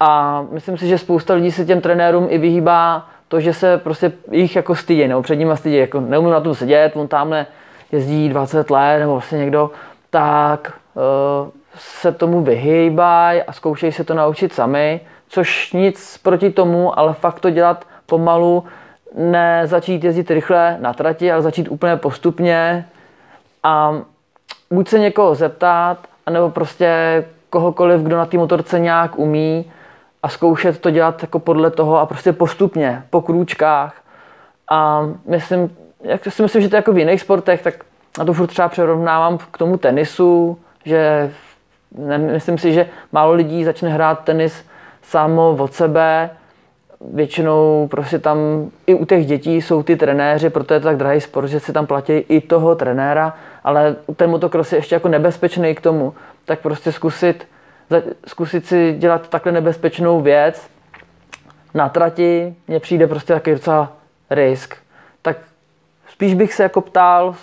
A 0.00 0.42
myslím 0.50 0.78
si, 0.78 0.88
že 0.88 0.98
spousta 0.98 1.34
lidí 1.34 1.52
se 1.52 1.64
těm 1.64 1.80
trenérům 1.80 2.26
i 2.30 2.38
vyhýbá 2.38 3.08
to, 3.28 3.40
že 3.40 3.52
se 3.52 3.78
prostě 3.78 4.12
jich 4.30 4.56
jako 4.56 4.74
stydí, 4.74 5.08
nebo 5.08 5.22
před 5.22 5.36
nimi 5.36 5.56
stydí, 5.56 5.76
jako 5.76 6.00
neumím 6.00 6.30
na 6.30 6.40
tom 6.40 6.54
sedět, 6.54 6.96
on 6.96 7.08
tamhle 7.08 7.46
jezdí 7.92 8.28
20 8.28 8.70
let, 8.70 8.98
nebo 8.98 9.12
vlastně 9.12 9.38
někdo, 9.38 9.70
tak 10.10 10.72
uh, 10.94 11.50
se 11.76 12.12
tomu 12.12 12.42
vyhýbají 12.42 13.42
a 13.42 13.52
zkoušejí 13.52 13.92
se 13.92 14.04
to 14.04 14.14
naučit 14.14 14.52
sami, 14.52 15.00
což 15.28 15.72
nic 15.72 16.18
proti 16.18 16.50
tomu, 16.50 16.98
ale 16.98 17.14
fakt 17.14 17.40
to 17.40 17.50
dělat 17.50 17.86
pomalu, 18.06 18.64
ne 19.14 19.62
začít 19.64 20.04
jezdit 20.04 20.30
rychle 20.30 20.76
na 20.80 20.92
trati, 20.92 21.32
ale 21.32 21.42
začít 21.42 21.68
úplně 21.68 21.96
postupně 21.96 22.86
a 23.62 23.94
buď 24.70 24.88
se 24.88 24.98
někoho 24.98 25.34
zeptat, 25.34 25.98
anebo 26.26 26.50
prostě 26.50 27.24
kohokoliv, 27.50 28.00
kdo 28.00 28.16
na 28.16 28.26
té 28.26 28.36
motorce 28.36 28.78
nějak 28.78 29.18
umí 29.18 29.72
a 30.22 30.28
zkoušet 30.28 30.80
to 30.80 30.90
dělat 30.90 31.22
jako 31.22 31.38
podle 31.38 31.70
toho 31.70 31.98
a 31.98 32.06
prostě 32.06 32.32
postupně, 32.32 33.02
po 33.10 33.20
krůčkách. 33.20 33.94
A 34.70 35.08
myslím, 35.26 35.76
jak 36.02 36.24
si 36.24 36.42
myslím, 36.42 36.62
že 36.62 36.68
to 36.68 36.76
je 36.76 36.78
jako 36.78 36.92
v 36.92 36.98
jiných 36.98 37.20
sportech, 37.20 37.62
tak 37.62 37.74
na 38.18 38.24
to 38.24 38.32
furt 38.32 38.46
třeba 38.46 38.68
přerovnávám 38.68 39.38
k 39.38 39.58
tomu 39.58 39.76
tenisu, 39.76 40.58
že 40.84 41.32
myslím 42.18 42.58
si, 42.58 42.72
že 42.72 42.86
málo 43.12 43.32
lidí 43.32 43.64
začne 43.64 43.88
hrát 43.88 44.24
tenis 44.24 44.64
samo 45.02 45.56
od 45.58 45.74
sebe. 45.74 46.30
Většinou 47.00 47.88
prostě 47.90 48.18
tam 48.18 48.38
i 48.86 48.94
u 48.94 49.04
těch 49.04 49.26
dětí 49.26 49.62
jsou 49.62 49.82
ty 49.82 49.96
trenéři, 49.96 50.50
proto 50.50 50.74
je 50.74 50.80
to 50.80 50.84
tak 50.84 50.96
drahý 50.96 51.20
sport, 51.20 51.46
že 51.46 51.60
si 51.60 51.72
tam 51.72 51.86
platí 51.86 52.12
i 52.12 52.40
toho 52.40 52.74
trenéra, 52.74 53.34
ale 53.64 53.96
ten 54.16 54.30
motocross 54.30 54.72
je 54.72 54.78
ještě 54.78 54.94
jako 54.94 55.08
nebezpečný 55.08 55.74
k 55.74 55.80
tomu. 55.80 56.14
Tak 56.44 56.60
prostě 56.60 56.92
zkusit, 56.92 57.48
zkusit 58.26 58.66
si 58.66 58.94
dělat 58.98 59.28
takhle 59.28 59.52
nebezpečnou 59.52 60.20
věc 60.20 60.68
na 61.74 61.88
trati, 61.88 62.54
mně 62.68 62.80
přijde 62.80 63.06
prostě 63.06 63.32
taky 63.32 63.52
docela 63.52 63.92
risk. 64.30 64.74
Tak 65.22 65.36
spíš 66.08 66.34
bych 66.34 66.54
se 66.54 66.62
jako 66.62 66.80
ptal 66.80 67.34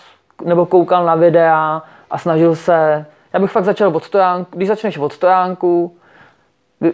nebo 0.46 0.66
koukal 0.66 1.06
na 1.06 1.16
videa 1.16 1.82
a 2.12 2.18
snažil 2.18 2.56
se 2.56 3.06
já 3.34 3.40
bych 3.40 3.52
fakt 3.52 3.66
začal 3.66 3.96
od 3.96 4.04
stojánku. 4.04 4.58
Když 4.58 4.68
začneš 4.68 4.98
od 4.98 5.14
stojánku, 5.14 5.96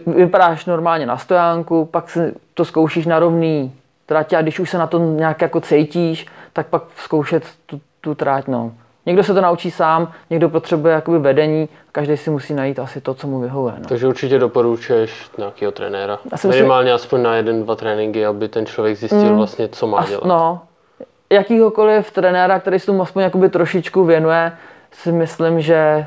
vypadáš 0.06 0.66
normálně 0.66 1.06
na 1.06 1.18
stojánku, 1.18 1.84
pak 1.84 2.10
si 2.10 2.34
to 2.54 2.64
zkoušíš 2.64 3.06
na 3.06 3.18
rovný 3.18 3.72
trati 4.06 4.36
a 4.36 4.42
když 4.42 4.60
už 4.60 4.70
se 4.70 4.78
na 4.78 4.86
tom 4.86 5.16
nějak 5.16 5.42
jako 5.42 5.60
cítíš, 5.60 6.26
tak 6.52 6.66
pak 6.66 6.82
zkoušet 6.96 7.44
tu, 7.66 7.80
tu 8.00 8.14
trať. 8.14 8.46
No. 8.46 8.72
Někdo 9.06 9.24
se 9.24 9.34
to 9.34 9.40
naučí 9.40 9.70
sám, 9.70 10.12
někdo 10.30 10.48
potřebuje 10.48 10.94
jakoby 10.94 11.18
vedení, 11.18 11.68
každý 11.92 12.16
si 12.16 12.30
musí 12.30 12.54
najít 12.54 12.78
asi 12.78 13.00
to, 13.00 13.14
co 13.14 13.26
mu 13.26 13.40
vyhovuje. 13.40 13.74
No. 13.78 13.84
Takže 13.88 14.06
určitě 14.06 14.38
doporučuješ 14.38 15.30
nějakého 15.38 15.72
trenéra. 15.72 16.18
Minimálně 16.48 16.92
myslím... 16.92 16.94
aspoň 16.94 17.22
na 17.22 17.34
jeden, 17.34 17.62
dva 17.62 17.76
tréninky, 17.76 18.26
aby 18.26 18.48
ten 18.48 18.66
člověk 18.66 18.96
zjistil 18.96 19.30
mm, 19.30 19.36
vlastně, 19.36 19.68
co 19.68 19.86
má 19.86 20.06
dělat. 20.08 20.24
No, 20.24 20.60
jakýhokoliv 21.30 22.10
trenéra, 22.10 22.60
který 22.60 22.78
se 22.78 22.86
tomu 22.86 23.02
aspoň 23.02 23.22
jakoby 23.22 23.48
trošičku 23.48 24.04
věnuje, 24.04 24.52
si 24.92 25.12
myslím, 25.12 25.60
že 25.60 26.06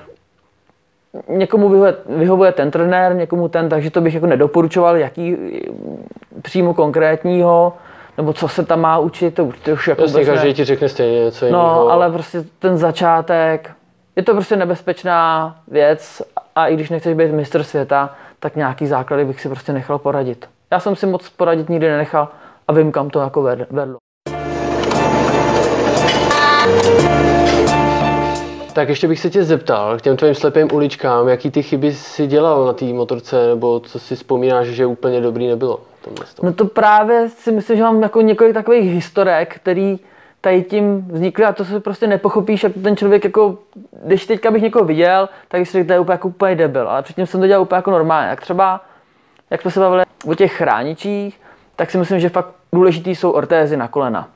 někomu 1.30 1.70
vyhovuje, 1.70 1.96
vyhovuje 2.10 2.52
ten 2.52 2.72
trenér, 2.72 3.16
někomu 3.16 3.48
ten, 3.48 3.70
takže 3.70 3.92
to 3.92 4.02
bych 4.02 4.14
jako 4.14 4.26
nedoporučoval, 4.28 4.98
jaký 4.98 5.38
přímo 6.42 6.74
konkrétního, 6.74 7.74
nebo 8.18 8.34
co 8.34 8.48
se 8.48 8.66
tam 8.66 8.82
má 8.82 9.00
učit, 9.00 9.36
to, 9.36 9.50
to 9.64 9.72
už 9.72 9.88
jako 9.88 10.02
Jasně, 10.02 10.26
každý 10.26 10.54
ti 10.54 10.64
řekne 10.66 10.90
stejně 10.90 11.24
něco 11.24 11.46
No, 11.46 11.50
jiného. 11.50 11.90
ale 11.90 12.12
prostě 12.12 12.44
ten 12.60 12.78
začátek, 12.78 13.72
je 14.16 14.24
to 14.24 14.34
prostě 14.34 14.56
nebezpečná 14.56 15.56
věc 15.68 16.22
a 16.56 16.68
i 16.68 16.76
když 16.76 16.90
nechceš 16.90 17.14
být 17.14 17.32
mistr 17.32 17.64
světa, 17.64 18.16
tak 18.40 18.56
nějaký 18.56 18.88
základy 18.88 19.26
bych 19.26 19.42
si 19.42 19.50
prostě 19.50 19.74
nechal 19.74 19.98
poradit. 20.00 20.46
Já 20.72 20.80
jsem 20.80 20.96
si 20.96 21.06
moc 21.06 21.30
poradit 21.30 21.70
nikdy 21.70 21.90
nenechal 21.90 22.28
a 22.68 22.74
vím, 22.74 22.92
kam 22.92 23.10
to 23.10 23.20
jako 23.20 23.42
vedlo. 23.70 23.98
Tak 28.74 28.90
ještě 28.90 29.08
bych 29.08 29.20
se 29.20 29.30
tě 29.30 29.44
zeptal 29.44 29.98
k 29.98 30.02
těm 30.02 30.18
tvým 30.18 30.36
slepým 30.36 30.68
uličkám, 30.74 31.28
jaký 31.28 31.52
ty 31.52 31.64
chyby 31.64 31.94
si 31.94 32.28
dělal 32.28 32.66
na 32.66 32.74
té 32.74 32.86
motorce, 32.86 33.48
nebo 33.48 33.80
co 33.80 34.00
si 34.00 34.16
vzpomínáš, 34.16 34.68
že 34.68 34.86
úplně 34.86 35.22
dobrý 35.22 35.48
nebylo? 35.48 35.80
No 36.44 36.54
to 36.54 36.66
právě 36.66 37.30
si 37.30 37.52
myslím, 37.52 37.78
že 37.78 37.84
mám 37.84 38.04
jako 38.04 38.22
několik 38.22 38.54
takových 38.54 38.94
historek, 38.94 39.56
který 39.56 40.00
tady 40.42 40.64
tím 40.64 41.08
vznikly 41.12 41.46
a 41.46 41.54
to 41.54 41.66
se 41.66 41.80
prostě 41.80 42.08
nepochopíš, 42.08 42.64
jak 42.64 42.74
ten 42.84 42.98
člověk 42.98 43.24
jako, 43.24 43.58
když 44.04 44.26
teďka 44.26 44.52
bych 44.52 44.62
někoho 44.62 44.86
viděl, 44.86 45.30
tak 45.48 45.68
si 45.68 45.84
to 45.84 45.94
je 45.94 46.00
úplně 46.00 46.14
jako 46.14 46.28
úplně 46.28 46.56
debil, 46.56 46.90
ale 46.90 47.02
předtím 47.02 47.26
jsem 47.26 47.40
to 47.42 47.48
dělal 47.48 47.62
úplně 47.62 47.78
jako 47.78 47.92
normálně. 47.92 48.30
Jak 48.30 48.42
třeba, 48.42 48.82
jak 49.50 49.62
jsme 49.62 49.72
se 49.72 49.80
bavili 49.80 50.04
o 50.26 50.36
těch 50.36 50.54
chráničích, 50.54 51.42
tak 51.76 51.92
si 51.92 51.98
myslím, 51.98 52.20
že 52.20 52.30
fakt 52.30 52.50
důležitý 52.74 53.16
jsou 53.16 53.32
ortézy 53.32 53.78
na 53.78 53.88
kolena. 53.88 54.28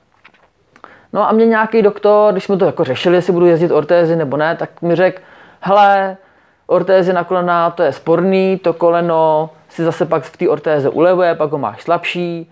No 1.16 1.30
a 1.30 1.32
mě 1.32 1.46
nějaký 1.46 1.82
doktor, 1.82 2.32
když 2.34 2.44
jsme 2.44 2.58
to 2.58 2.66
jako 2.66 2.84
řešili, 2.84 3.16
jestli 3.16 3.34
budu 3.34 3.46
jezdit 3.46 3.72
ortézy 3.72 4.16
nebo 4.16 4.38
ne, 4.38 4.56
tak 4.56 4.82
mi 4.82 4.96
řekl, 4.96 5.22
hele, 5.62 6.18
ortézy 6.68 7.14
na 7.14 7.24
kolena, 7.24 7.70
to 7.70 7.84
je 7.84 7.92
sporný, 7.92 8.60
to 8.64 8.74
koleno 8.74 9.50
si 9.70 9.84
zase 9.84 10.06
pak 10.06 10.24
v 10.24 10.38
té 10.38 10.50
ortéze 10.50 10.90
ulevuje, 10.90 11.36
pak 11.36 11.52
ho 11.52 11.58
máš 11.58 11.84
slabší, 11.84 12.52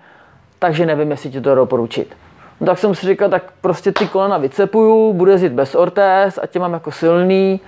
takže 0.60 0.86
nevím, 0.86 1.12
jestli 1.12 1.30
ti 1.30 1.42
to 1.42 1.56
doporučit. 1.56 2.16
No, 2.62 2.68
tak 2.68 2.78
jsem 2.78 2.96
si 2.96 3.08
říkal, 3.08 3.30
tak 3.30 3.44
prostě 3.62 3.92
ty 3.92 4.08
kolena 4.08 4.38
vycepuju, 4.38 5.14
budu 5.14 5.32
jezdit 5.32 5.54
bez 5.54 5.76
ortéz 5.76 6.40
a 6.44 6.48
tě 6.48 6.60
mám 6.60 6.74
jako 6.74 6.92
silný. 6.92 7.60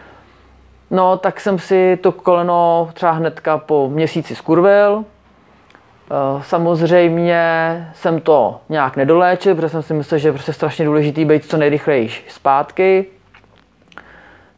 No, 0.92 1.18
tak 1.18 1.40
jsem 1.40 1.60
si 1.60 2.00
to 2.02 2.12
koleno 2.12 2.90
třeba 2.94 3.12
hnedka 3.12 3.58
po 3.58 3.90
měsíci 3.90 4.36
skurvil, 4.36 5.06
samozřejmě 6.42 7.90
jsem 7.94 8.22
to 8.22 8.60
nějak 8.70 8.96
nedoléčil, 8.96 9.56
protože 9.56 9.70
jsem 9.70 9.84
si 9.84 9.94
myslel, 9.94 10.18
že 10.18 10.28
je 10.28 10.32
prostě 10.34 10.54
strašně 10.54 10.86
důležitý 10.86 11.26
být 11.26 11.46
co 11.46 11.58
nejrychleji 11.58 12.10
zpátky. 12.28 13.06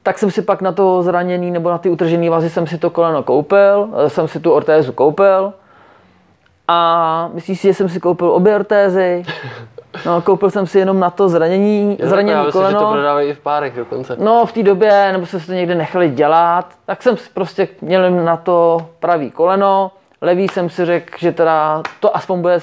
Tak 0.03 0.17
jsem 0.17 0.31
si 0.31 0.41
pak 0.41 0.61
na 0.61 0.71
to 0.71 1.03
zraněný 1.03 1.51
nebo 1.51 1.69
na 1.69 1.77
ty 1.77 1.89
utržené 1.89 2.29
vazy 2.29 2.49
jsem 2.49 2.67
si 2.67 2.77
to 2.77 2.89
koleno 2.89 3.23
koupil, 3.23 3.89
eh, 4.05 4.09
jsem 4.09 4.27
si 4.27 4.39
tu 4.39 4.51
ortézu 4.51 4.93
koupil. 4.93 5.53
A 6.67 7.29
myslíš 7.33 7.59
si, 7.59 7.67
že 7.67 7.73
jsem 7.73 7.89
si 7.89 7.99
koupil 7.99 8.31
obě 8.31 8.55
ortézy? 8.55 9.23
No, 10.05 10.21
koupil 10.21 10.49
jsem 10.49 10.67
si 10.67 10.79
jenom 10.79 10.99
na 10.99 11.09
to 11.09 11.29
zranění, 11.29 11.97
jo, 11.99 12.09
zraněný 12.09 12.45
já 12.45 12.51
koleno. 12.51 12.69
Myslím, 12.69 12.79
že 12.79 12.85
to 12.85 12.91
prodávají 12.91 13.29
i 13.29 13.33
v 13.33 13.39
párech 13.39 13.75
dokonce. 13.75 14.15
No, 14.19 14.45
v 14.45 14.51
té 14.51 14.63
době, 14.63 15.09
nebo 15.11 15.25
jsme 15.25 15.39
si 15.39 15.47
to 15.47 15.53
někde 15.53 15.75
nechali 15.75 16.09
dělat, 16.09 16.73
tak 16.85 17.03
jsem 17.03 17.17
si 17.17 17.29
prostě 17.33 17.67
měl 17.81 18.11
na 18.11 18.37
to 18.37 18.85
pravý 18.99 19.31
koleno 19.31 19.91
Levý 20.21 20.47
jsem 20.47 20.69
si 20.69 20.85
řekl, 20.85 21.17
že 21.17 21.31
teda 21.31 21.83
to 21.99 22.15
aspoň 22.17 22.41
bude, 22.41 22.59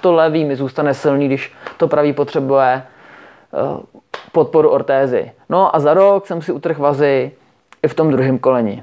to 0.00 0.12
levý 0.12 0.44
mi 0.44 0.56
zůstane 0.56 0.94
silný, 0.94 1.26
když 1.26 1.52
to 1.76 1.88
pravý 1.88 2.12
potřebuje 2.12 2.72
eh, 2.72 4.02
podporu 4.32 4.70
ortézy. 4.70 5.32
No 5.48 5.76
a 5.76 5.80
za 5.80 5.94
rok 5.94 6.26
jsem 6.26 6.42
si 6.42 6.52
utrhl 6.52 6.82
vazy 6.82 7.32
i 7.82 7.88
v 7.88 7.94
tom 7.94 8.10
druhém 8.10 8.38
koleni. 8.38 8.82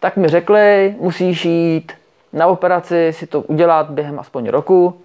Tak 0.00 0.16
mi 0.16 0.28
řekli, 0.28 0.94
musíš 1.00 1.44
jít 1.44 1.92
na 2.32 2.46
operaci, 2.46 3.12
si 3.12 3.26
to 3.26 3.40
udělat 3.40 3.90
během 3.90 4.18
aspoň 4.18 4.48
roku. 4.48 5.00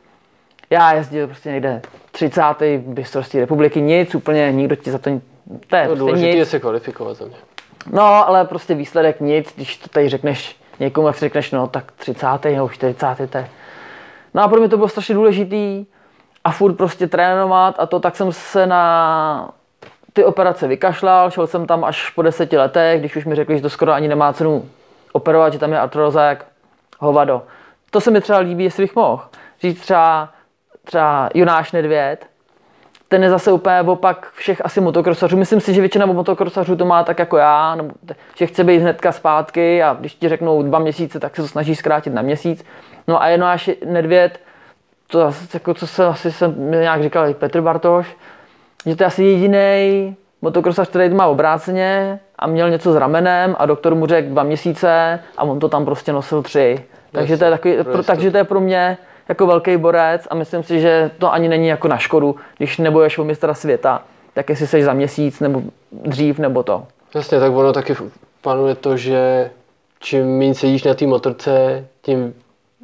Já 0.70 0.94
jezdil 0.94 1.28
prostě 1.28 1.50
někde 1.50 1.82
30. 2.12 2.42
mistrovství 2.86 3.40
republiky, 3.40 3.82
nic, 3.82 4.16
úplně 4.16 4.52
nikdo 4.52 4.76
ti 4.76 4.92
za 4.92 4.98
to, 4.98 5.10
to 5.68 5.76
je 5.76 5.88
no, 5.88 5.96
prostě 5.96 6.26
nic. 6.26 6.36
je 6.36 6.46
se 6.46 6.60
kvalifikovat 6.60 7.18
za 7.18 7.26
mě. 7.26 7.36
No, 7.92 8.28
ale 8.28 8.46
prostě 8.46 8.74
výsledek 8.74 9.20
nic, 9.20 9.54
když 9.56 9.78
to 9.78 9.90
tady 9.90 10.10
řekneš 10.10 10.56
někomu, 10.80 11.08
jak 11.08 11.16
si 11.16 11.26
řekneš, 11.26 11.52
no 11.52 11.68
tak 11.68 11.92
30. 11.92 12.28
nebo 12.46 12.70
40. 12.70 13.30
To 13.30 13.38
je. 13.38 13.50
No 14.34 14.44
a 14.44 14.48
pro 14.48 14.60
mě 14.60 14.70
to 14.70 14.78
bylo 14.78 14.90
strašně 14.90 15.16
důležitý 15.16 15.86
a 16.44 16.52
furt 16.52 16.74
prostě 16.74 17.08
trénovat 17.08 17.76
a 17.80 17.86
to, 17.86 18.00
tak 18.00 18.16
jsem 18.16 18.32
se 18.32 18.68
na 18.68 19.50
ty 20.14 20.24
operace 20.24 20.68
vykašlal, 20.68 21.32
šel 21.32 21.48
jsem 21.48 21.68
tam 21.68 21.84
až 21.84 22.10
po 22.10 22.22
deseti 22.22 22.58
letech, 22.58 23.00
když 23.00 23.16
už 23.16 23.26
mi 23.26 23.36
řekli, 23.36 23.56
že 23.56 23.62
to 23.62 23.70
skoro 23.70 23.94
ani 23.94 24.08
nemá 24.08 24.34
cenu 24.34 24.70
operovat, 25.12 25.54
že 25.54 25.60
tam 25.60 25.72
je 25.72 25.80
artroza 25.80 26.24
jak 26.24 26.46
hovado. 27.00 27.42
To 27.92 28.02
se 28.02 28.12
mi 28.12 28.22
třeba 28.22 28.40
líbí, 28.40 28.64
jestli 28.64 28.84
bych 28.84 28.96
mohl. 28.96 29.24
Říct 29.62 29.82
třeba, 29.82 30.30
třeba 30.84 31.30
Jonáš 31.34 31.72
Nedvěd, 31.72 32.26
ten 33.08 33.24
je 33.24 33.30
zase 33.30 33.52
úplně 33.52 33.82
opak 33.82 34.32
všech 34.34 34.66
asi 34.66 34.82
motokrosařů. 34.82 35.38
Myslím 35.38 35.60
si, 35.60 35.74
že 35.74 35.82
většina 35.82 36.06
motokrosařů 36.06 36.76
to 36.76 36.86
má 36.86 37.04
tak 37.04 37.20
jako 37.20 37.38
já, 37.38 37.76
nebo 37.76 37.90
že 38.36 38.48
chce 38.48 38.64
být 38.64 38.78
hnedka 38.78 39.12
zpátky 39.12 39.84
a 39.84 39.94
když 40.00 40.16
ti 40.16 40.30
řeknou 40.30 40.64
dva 40.64 40.80
měsíce, 40.80 41.20
tak 41.20 41.36
se 41.36 41.42
to 41.42 41.48
snaží 41.48 41.76
zkrátit 41.76 42.14
na 42.14 42.22
měsíc. 42.22 42.66
No 43.08 43.22
a 43.22 43.30
Jonáš 43.30 43.70
Nedvěd, 43.86 44.40
to 45.08 45.32
jako, 45.54 45.74
co 45.74 45.88
se 45.88 46.06
asi 46.06 46.32
jsem 46.32 46.72
nějak 46.72 47.04
říkal 47.04 47.30
i 47.30 47.34
Petr 47.34 47.62
Bartoš, 47.62 48.18
že 48.86 48.96
to 48.96 49.04
je 49.04 49.08
asi 49.08 49.24
jediný 49.24 50.16
motokrosař, 50.42 50.90
který 50.90 51.10
to 51.10 51.16
má 51.16 51.28
obráceně 51.28 52.20
a 52.40 52.48
měl 52.48 52.70
něco 52.70 52.94
s 52.94 52.96
ramenem 52.96 53.56
a 53.60 53.66
doktor 53.66 53.96
mu 53.96 54.06
řekl 54.06 54.30
dva 54.30 54.44
měsíce 54.44 55.20
a 55.38 55.44
on 55.44 55.60
to 55.60 55.70
tam 55.70 55.86
prostě 55.86 56.14
nosil 56.14 56.42
tři. 56.42 56.86
Takže 57.12 57.38
to 57.38 57.46
je, 57.46 57.52
takový, 57.52 57.84
pro, 57.84 58.04
takže 58.04 58.32
to 58.32 58.38
je 58.38 58.44
pro 58.44 58.60
mě 58.60 58.98
jako 59.30 59.48
velký 59.48 59.78
borec 59.78 60.28
a 60.30 60.36
myslím 60.36 60.64
si, 60.64 60.82
že 60.82 61.12
to 61.18 61.34
ani 61.34 61.50
není 61.50 61.68
jako 61.68 61.88
na 61.88 61.98
škodu, 61.98 62.36
když 62.58 62.78
neboješ 62.78 63.18
o 63.18 63.24
mistra 63.24 63.54
světa, 63.54 64.02
tak 64.34 64.50
jestli 64.50 64.68
seš 64.68 64.84
za 64.84 64.94
měsíc 64.94 65.40
nebo 65.40 65.62
dřív 65.92 66.40
nebo 66.40 66.64
to. 66.64 66.86
Jasně, 67.16 67.40
tak 67.40 67.52
ono 67.54 67.74
taky 67.74 67.96
panuje 68.42 68.76
to, 68.76 68.98
že 68.98 69.52
čím 70.00 70.38
méně 70.38 70.56
sedíš 70.56 70.84
na 70.84 70.94
té 70.94 71.08
motorce, 71.08 71.86
tím 72.02 72.34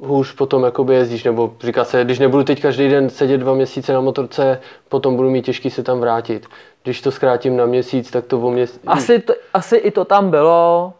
hůř 0.01 0.35
potom 0.35 0.63
jakoby 0.63 0.95
jezdíš, 0.95 1.23
nebo 1.23 1.53
říká 1.61 1.83
se, 1.83 2.03
když 2.03 2.19
nebudu 2.19 2.43
teď 2.43 2.61
každý 2.61 2.89
den 2.89 3.09
sedět 3.09 3.37
dva 3.37 3.53
měsíce 3.53 3.93
na 3.93 4.01
motorce, 4.01 4.59
potom 4.89 5.15
budu 5.15 5.29
mít 5.29 5.45
těžký 5.45 5.69
se 5.69 5.83
tam 5.83 5.99
vrátit. 5.99 6.47
Když 6.83 7.01
to 7.01 7.11
zkrátím 7.11 7.57
na 7.57 7.65
měsíc, 7.65 8.11
tak 8.11 8.25
to 8.25 8.39
o 8.39 8.51
měsíc... 8.51 8.81
Asi, 8.87 9.19
to, 9.19 9.33
asi 9.53 9.75
i 9.75 9.91
to 9.91 10.05
tam 10.05 10.29
bylo, 10.29 10.93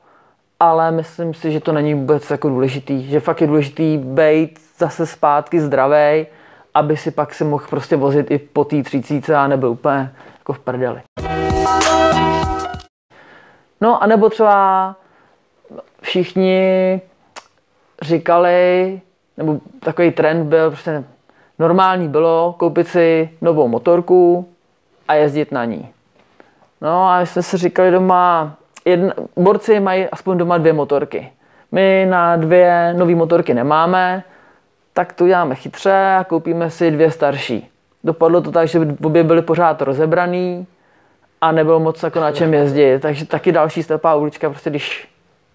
ale 0.60 0.92
myslím 0.92 1.34
si, 1.34 1.52
že 1.52 1.60
to 1.60 1.72
není 1.72 1.94
vůbec 1.94 2.32
jako 2.32 2.50
důležitý. 2.50 3.10
Že 3.10 3.20
fakt 3.20 3.42
je 3.42 3.48
důležitý 3.48 3.98
být 3.98 4.60
zase 4.82 5.06
zpátky 5.06 5.60
zdravý, 5.60 6.28
aby 6.74 6.98
si 6.98 7.12
pak 7.12 7.34
si 7.34 7.44
mohl 7.44 7.66
prostě 7.70 7.96
vozit 7.96 8.32
i 8.32 8.38
po 8.38 8.66
té 8.66 8.84
třicíce 8.84 9.36
a 9.36 9.48
nebyl 9.48 9.70
úplně 9.70 10.12
jako 10.40 10.54
v 10.54 10.60
prdeli. 10.60 11.02
No 13.82 14.04
a 14.04 14.08
nebo 14.08 14.30
třeba 14.30 14.96
všichni 16.02 17.02
říkali, 18.02 19.02
nebo 19.38 19.60
takový 19.80 20.12
trend 20.12 20.48
byl, 20.48 20.72
prostě 20.72 21.04
normální 21.60 22.08
bylo 22.08 22.56
koupit 22.58 22.88
si 22.88 23.30
novou 23.42 23.68
motorku 23.68 24.50
a 25.08 25.14
jezdit 25.14 25.52
na 25.52 25.66
ní. 25.66 25.90
No 26.82 27.10
a 27.10 27.20
my 27.20 27.26
jsme 27.26 27.44
si 27.44 27.58
říkali 27.58 27.92
doma, 27.92 28.56
jedna, 28.86 29.14
borci 29.36 29.80
mají 29.80 30.08
aspoň 30.08 30.38
doma 30.38 30.58
dvě 30.58 30.74
motorky. 30.74 31.32
My 31.72 32.08
na 32.10 32.36
dvě 32.36 32.94
nové 32.98 33.16
motorky 33.16 33.54
nemáme, 33.54 34.24
tak 34.94 35.14
to 35.14 35.24
uděláme 35.24 35.56
chytře 35.56 36.16
a 36.20 36.24
koupíme 36.24 36.70
si 36.70 36.92
dvě 36.92 37.12
starší. 37.12 37.70
Dopadlo 38.04 38.42
to 38.42 38.52
tak, 38.52 38.68
že 38.68 38.80
obě 39.04 39.24
byly 39.24 39.42
pořád 39.42 39.82
rozebraný 39.82 40.68
a 41.42 41.52
nebylo 41.52 41.80
moc 41.80 42.04
jako 42.04 42.20
na 42.20 42.32
čem 42.32 42.54
jezdit, 42.54 43.00
takže 43.00 43.26
taky 43.26 43.52
další 43.52 43.84
slepá 43.84 44.16
ulička, 44.16 44.50
prostě 44.50 44.70
když 44.70 45.08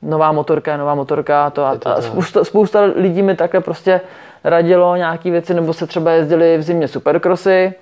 nová 0.02 0.32
motorka, 0.32 0.76
nová 0.76 0.94
motorka 0.94 1.50
to 1.50 1.64
a, 1.64 1.78
a 1.84 2.02
spousta, 2.02 2.44
spousta 2.44 2.80
lidí 2.80 3.22
mi 3.22 3.36
takhle 3.36 3.60
prostě 3.60 4.00
radilo 4.44 4.96
nějaké 4.96 5.30
věci, 5.30 5.54
nebo 5.54 5.72
se 5.72 5.86
třeba 5.86 6.10
jezdili 6.10 6.58
v 6.58 6.62
zimě 6.62 6.88
superkrosy. 6.88 7.74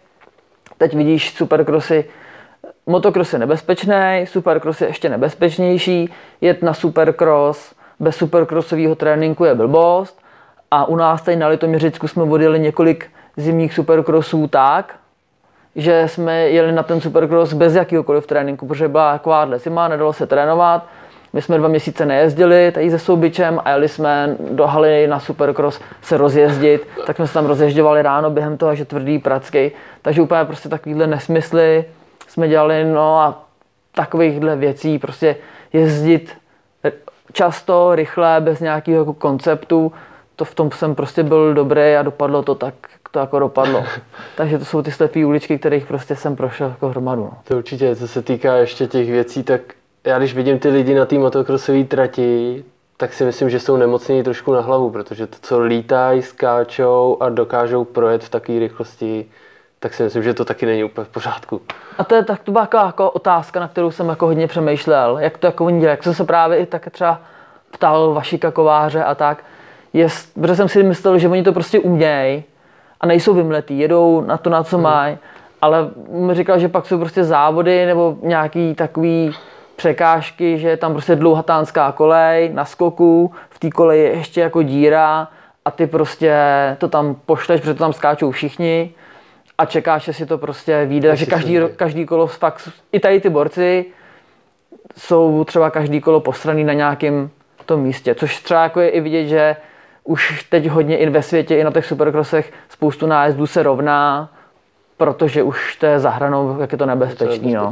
Teď 0.78 0.94
vidíš 0.94 1.34
superkrosy, 1.36 2.04
motocross 2.86 3.32
je 3.32 3.38
nebezpečný, 3.38 4.24
supercross 4.24 4.80
je 4.80 4.86
ještě 4.86 5.08
nebezpečnější, 5.08 6.12
jet 6.40 6.62
na 6.62 6.74
supercross 6.74 7.74
bez 8.00 8.16
supercrossového 8.16 8.94
tréninku 8.94 9.44
je 9.44 9.54
blbost 9.54 10.23
a 10.74 10.84
u 10.84 10.96
nás 10.96 11.22
tady 11.22 11.36
na 11.36 11.48
Litoměřicku 11.48 12.08
jsme 12.08 12.22
odjeli 12.22 12.60
několik 12.60 13.10
zimních 13.36 13.74
supercrossů 13.74 14.48
tak, 14.48 14.94
že 15.76 16.04
jsme 16.08 16.34
jeli 16.48 16.72
na 16.72 16.82
ten 16.82 17.00
supercross 17.00 17.52
bez 17.52 17.74
jakýhokoliv 17.74 18.26
tréninku, 18.26 18.66
protože 18.66 18.88
byla 18.88 19.12
takováhle 19.12 19.58
zima, 19.58 19.88
nedalo 19.88 20.12
se 20.12 20.26
trénovat, 20.26 20.86
my 21.32 21.42
jsme 21.42 21.58
dva 21.58 21.68
měsíce 21.68 22.06
nejezdili 22.06 22.72
tady 22.72 22.90
se 22.90 22.98
soubičem 22.98 23.60
a 23.64 23.70
jeli 23.70 23.88
jsme 23.88 24.36
do 24.50 24.66
haly 24.66 25.06
na 25.06 25.20
Supercross 25.20 25.80
se 26.02 26.16
rozjezdit, 26.16 26.88
tak 27.06 27.16
jsme 27.16 27.26
se 27.26 27.34
tam 27.34 27.46
rozježďovali 27.46 28.02
ráno 28.02 28.30
během 28.30 28.56
toho, 28.56 28.74
že 28.74 28.84
tvrdý 28.84 29.18
pracky. 29.18 29.72
Takže 30.02 30.22
úplně 30.22 30.44
prostě 30.44 30.68
takovýhle 30.68 31.06
nesmysly 31.06 31.84
jsme 32.28 32.48
dělali, 32.48 32.84
no 32.84 33.18
a 33.18 33.42
takovýchhle 33.94 34.56
věcí, 34.56 34.98
prostě 34.98 35.36
jezdit 35.72 36.36
často, 37.32 37.94
rychle, 37.94 38.36
bez 38.40 38.60
nějakého 38.60 38.98
jako 38.98 39.12
konceptu, 39.12 39.92
to 40.36 40.44
v 40.44 40.54
tom 40.54 40.70
jsem 40.70 40.94
prostě 40.94 41.22
byl 41.22 41.54
dobrý 41.54 41.96
a 41.96 42.02
dopadlo 42.02 42.42
to 42.42 42.54
tak, 42.54 42.74
to 43.10 43.18
jako 43.18 43.38
dopadlo. 43.38 43.84
Takže 44.36 44.58
to 44.58 44.64
jsou 44.64 44.82
ty 44.82 44.92
slepé 44.92 45.26
uličky, 45.26 45.58
kterých 45.58 45.86
prostě 45.86 46.16
jsem 46.16 46.36
prošel 46.36 46.68
jako 46.68 46.88
hromadu. 46.88 47.22
No. 47.22 47.38
To 47.44 47.56
určitě, 47.56 47.96
co 47.96 48.08
se 48.08 48.22
týká 48.22 48.54
ještě 48.54 48.86
těch 48.86 49.10
věcí, 49.10 49.42
tak 49.42 49.60
já 50.04 50.18
když 50.18 50.34
vidím 50.34 50.58
ty 50.58 50.68
lidi 50.68 50.94
na 50.94 51.06
té 51.06 51.18
motokrosové 51.18 51.84
trati, 51.84 52.64
tak 52.96 53.12
si 53.12 53.24
myslím, 53.24 53.50
že 53.50 53.60
jsou 53.60 53.76
nemocní 53.76 54.22
trošku 54.22 54.52
na 54.52 54.60
hlavu, 54.60 54.90
protože 54.90 55.26
to, 55.26 55.36
co 55.42 55.60
lítají, 55.60 56.22
skáčou 56.22 57.16
a 57.20 57.28
dokážou 57.28 57.84
projet 57.84 58.24
v 58.24 58.28
takové 58.28 58.58
rychlosti, 58.58 59.26
tak 59.78 59.94
si 59.94 60.02
myslím, 60.02 60.22
že 60.22 60.34
to 60.34 60.44
taky 60.44 60.66
není 60.66 60.84
úplně 60.84 61.04
v 61.04 61.08
pořádku. 61.08 61.60
A 61.98 62.04
to 62.04 62.14
je 62.14 62.24
tak 62.24 62.42
to 62.42 62.52
byla 62.52 62.62
jako, 62.62 62.76
jako 62.76 63.10
otázka, 63.10 63.60
na 63.60 63.68
kterou 63.68 63.90
jsem 63.90 64.08
jako 64.08 64.26
hodně 64.26 64.46
přemýšlel, 64.46 65.18
jak 65.18 65.38
to 65.38 65.46
jako 65.46 65.64
oni 65.64 65.80
dělají. 65.80 65.92
Jak 65.92 66.02
jsem 66.02 66.14
se 66.14 66.24
právě 66.24 66.58
i 66.58 66.66
tak 66.66 66.88
třeba 66.90 67.20
ptal 67.70 68.14
Vašika 68.14 68.50
Kováře 68.50 69.04
a 69.04 69.14
tak, 69.14 69.44
jest, 69.94 70.34
protože 70.34 70.56
jsem 70.56 70.68
si 70.68 70.82
myslel, 70.82 71.18
že 71.18 71.28
oni 71.28 71.42
to 71.42 71.52
prostě 71.52 71.80
umějí 71.80 72.44
a 73.00 73.06
nejsou 73.06 73.34
vymletí, 73.34 73.78
jedou 73.78 74.20
na 74.20 74.36
to, 74.36 74.50
na 74.50 74.64
co 74.64 74.76
hmm. 74.76 74.84
mají, 74.84 75.18
ale 75.62 75.90
mi 76.10 76.34
říkal, 76.34 76.58
že 76.58 76.68
pak 76.68 76.86
jsou 76.86 76.98
prostě 76.98 77.24
závody 77.24 77.86
nebo 77.86 78.16
nějaký 78.22 78.74
takový 78.74 79.34
překážky, 79.76 80.58
že 80.58 80.68
je 80.68 80.76
tam 80.76 80.92
prostě 80.92 81.16
dlouhatánská 81.16 81.92
kolej 81.92 82.50
na 82.52 82.64
skoku, 82.64 83.32
v 83.50 83.58
té 83.58 83.70
koleji 83.70 84.02
je 84.02 84.10
ještě 84.10 84.40
jako 84.40 84.62
díra 84.62 85.28
a 85.64 85.70
ty 85.70 85.86
prostě 85.86 86.36
to 86.78 86.88
tam 86.88 87.16
pošleš, 87.26 87.60
protože 87.60 87.74
to 87.74 87.78
tam 87.78 87.92
skáčou 87.92 88.30
všichni 88.30 88.90
a 89.58 89.64
čekáš, 89.64 90.04
že 90.04 90.12
si 90.12 90.26
to 90.26 90.38
prostě 90.38 90.86
vyjde. 90.86 91.08
Takže 91.08 91.26
každý, 91.26 91.58
každý 91.76 92.06
kolo 92.06 92.26
fakt, 92.26 92.68
i 92.92 93.00
tady 93.00 93.20
ty 93.20 93.30
borci 93.30 93.84
jsou 94.98 95.44
třeba 95.44 95.70
každý 95.70 96.00
kolo 96.00 96.20
postraný 96.20 96.64
na 96.64 96.72
nějakém 96.72 97.30
tom 97.66 97.80
místě, 97.80 98.14
což 98.14 98.40
třeba 98.40 98.62
jako 98.62 98.80
je 98.80 98.88
i 98.88 99.00
vidět, 99.00 99.26
že 99.26 99.56
už 100.04 100.46
teď 100.50 100.68
hodně 100.68 100.98
i 100.98 101.10
ve 101.10 101.22
světě, 101.22 101.56
i 101.56 101.64
na 101.64 101.70
těch 101.70 101.86
supercrossech 101.86 102.52
spoustu 102.68 103.06
nájezdů 103.06 103.46
se 103.46 103.62
rovná, 103.62 104.30
protože 104.96 105.42
už 105.42 105.76
to 105.76 105.86
je 105.86 105.98
za 105.98 106.10
hranou, 106.10 106.60
jak 106.60 106.72
je 106.72 106.78
to 106.78 106.86
nebezpečný. 106.86 107.52
No. 107.52 107.70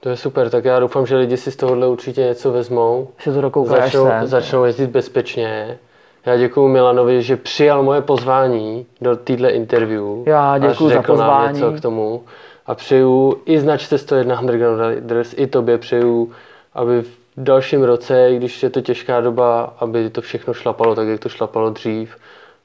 To 0.00 0.08
je 0.08 0.16
super, 0.16 0.50
tak 0.50 0.64
já 0.64 0.80
doufám, 0.80 1.06
že 1.06 1.16
lidi 1.16 1.36
si 1.36 1.50
z 1.50 1.56
tohohle 1.56 1.88
určitě 1.88 2.20
něco 2.20 2.52
vezmou. 2.52 3.08
Si 3.18 3.32
to 3.32 3.40
dokoukají, 3.40 3.82
začnou, 3.82 4.06
začnou 4.22 4.64
jezdit 4.64 4.90
bezpečně. 4.90 5.78
Já 6.26 6.36
děkuji 6.36 6.68
Milanovi, 6.68 7.22
že 7.22 7.36
přijal 7.36 7.82
moje 7.82 8.00
pozvání 8.00 8.86
do 9.00 9.16
téhle 9.16 9.50
interview. 9.50 10.04
Já 10.26 10.58
děkuji 10.58 10.88
za 10.88 11.02
pozvání. 11.02 11.54
něco 11.54 11.72
k 11.72 11.80
tomu. 11.80 12.22
A 12.66 12.74
přeju 12.74 13.38
i 13.44 13.60
značce 13.60 13.98
101 13.98 14.40
Underground 14.40 14.80
Riders, 14.94 15.34
i 15.36 15.46
tobě 15.46 15.78
přeju, 15.78 16.32
aby 16.74 17.02
dalším 17.36 17.82
roce, 17.82 18.30
i 18.30 18.36
když 18.36 18.62
je 18.62 18.70
to 18.70 18.80
těžká 18.80 19.20
doba, 19.20 19.74
aby 19.78 20.10
to 20.10 20.20
všechno 20.20 20.54
šlapalo 20.54 20.94
tak, 20.94 21.08
jak 21.08 21.20
to 21.20 21.28
šlapalo 21.28 21.70
dřív 21.70 22.16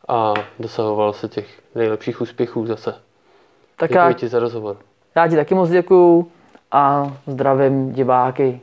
a 0.07 0.33
dosahovalo 0.59 1.13
se 1.13 1.27
těch 1.27 1.47
nejlepších 1.75 2.21
úspěchů 2.21 2.65
zase. 2.65 2.95
Tak 3.75 3.89
děkuji 3.89 3.99
já, 3.99 4.13
ti 4.13 4.27
za 4.27 4.39
rozhovor. 4.39 4.77
Já 5.15 5.27
ti 5.27 5.35
taky 5.35 5.55
moc 5.55 5.69
děkuju 5.69 6.31
a 6.71 7.13
zdravím 7.27 7.91
diváky 7.93 8.61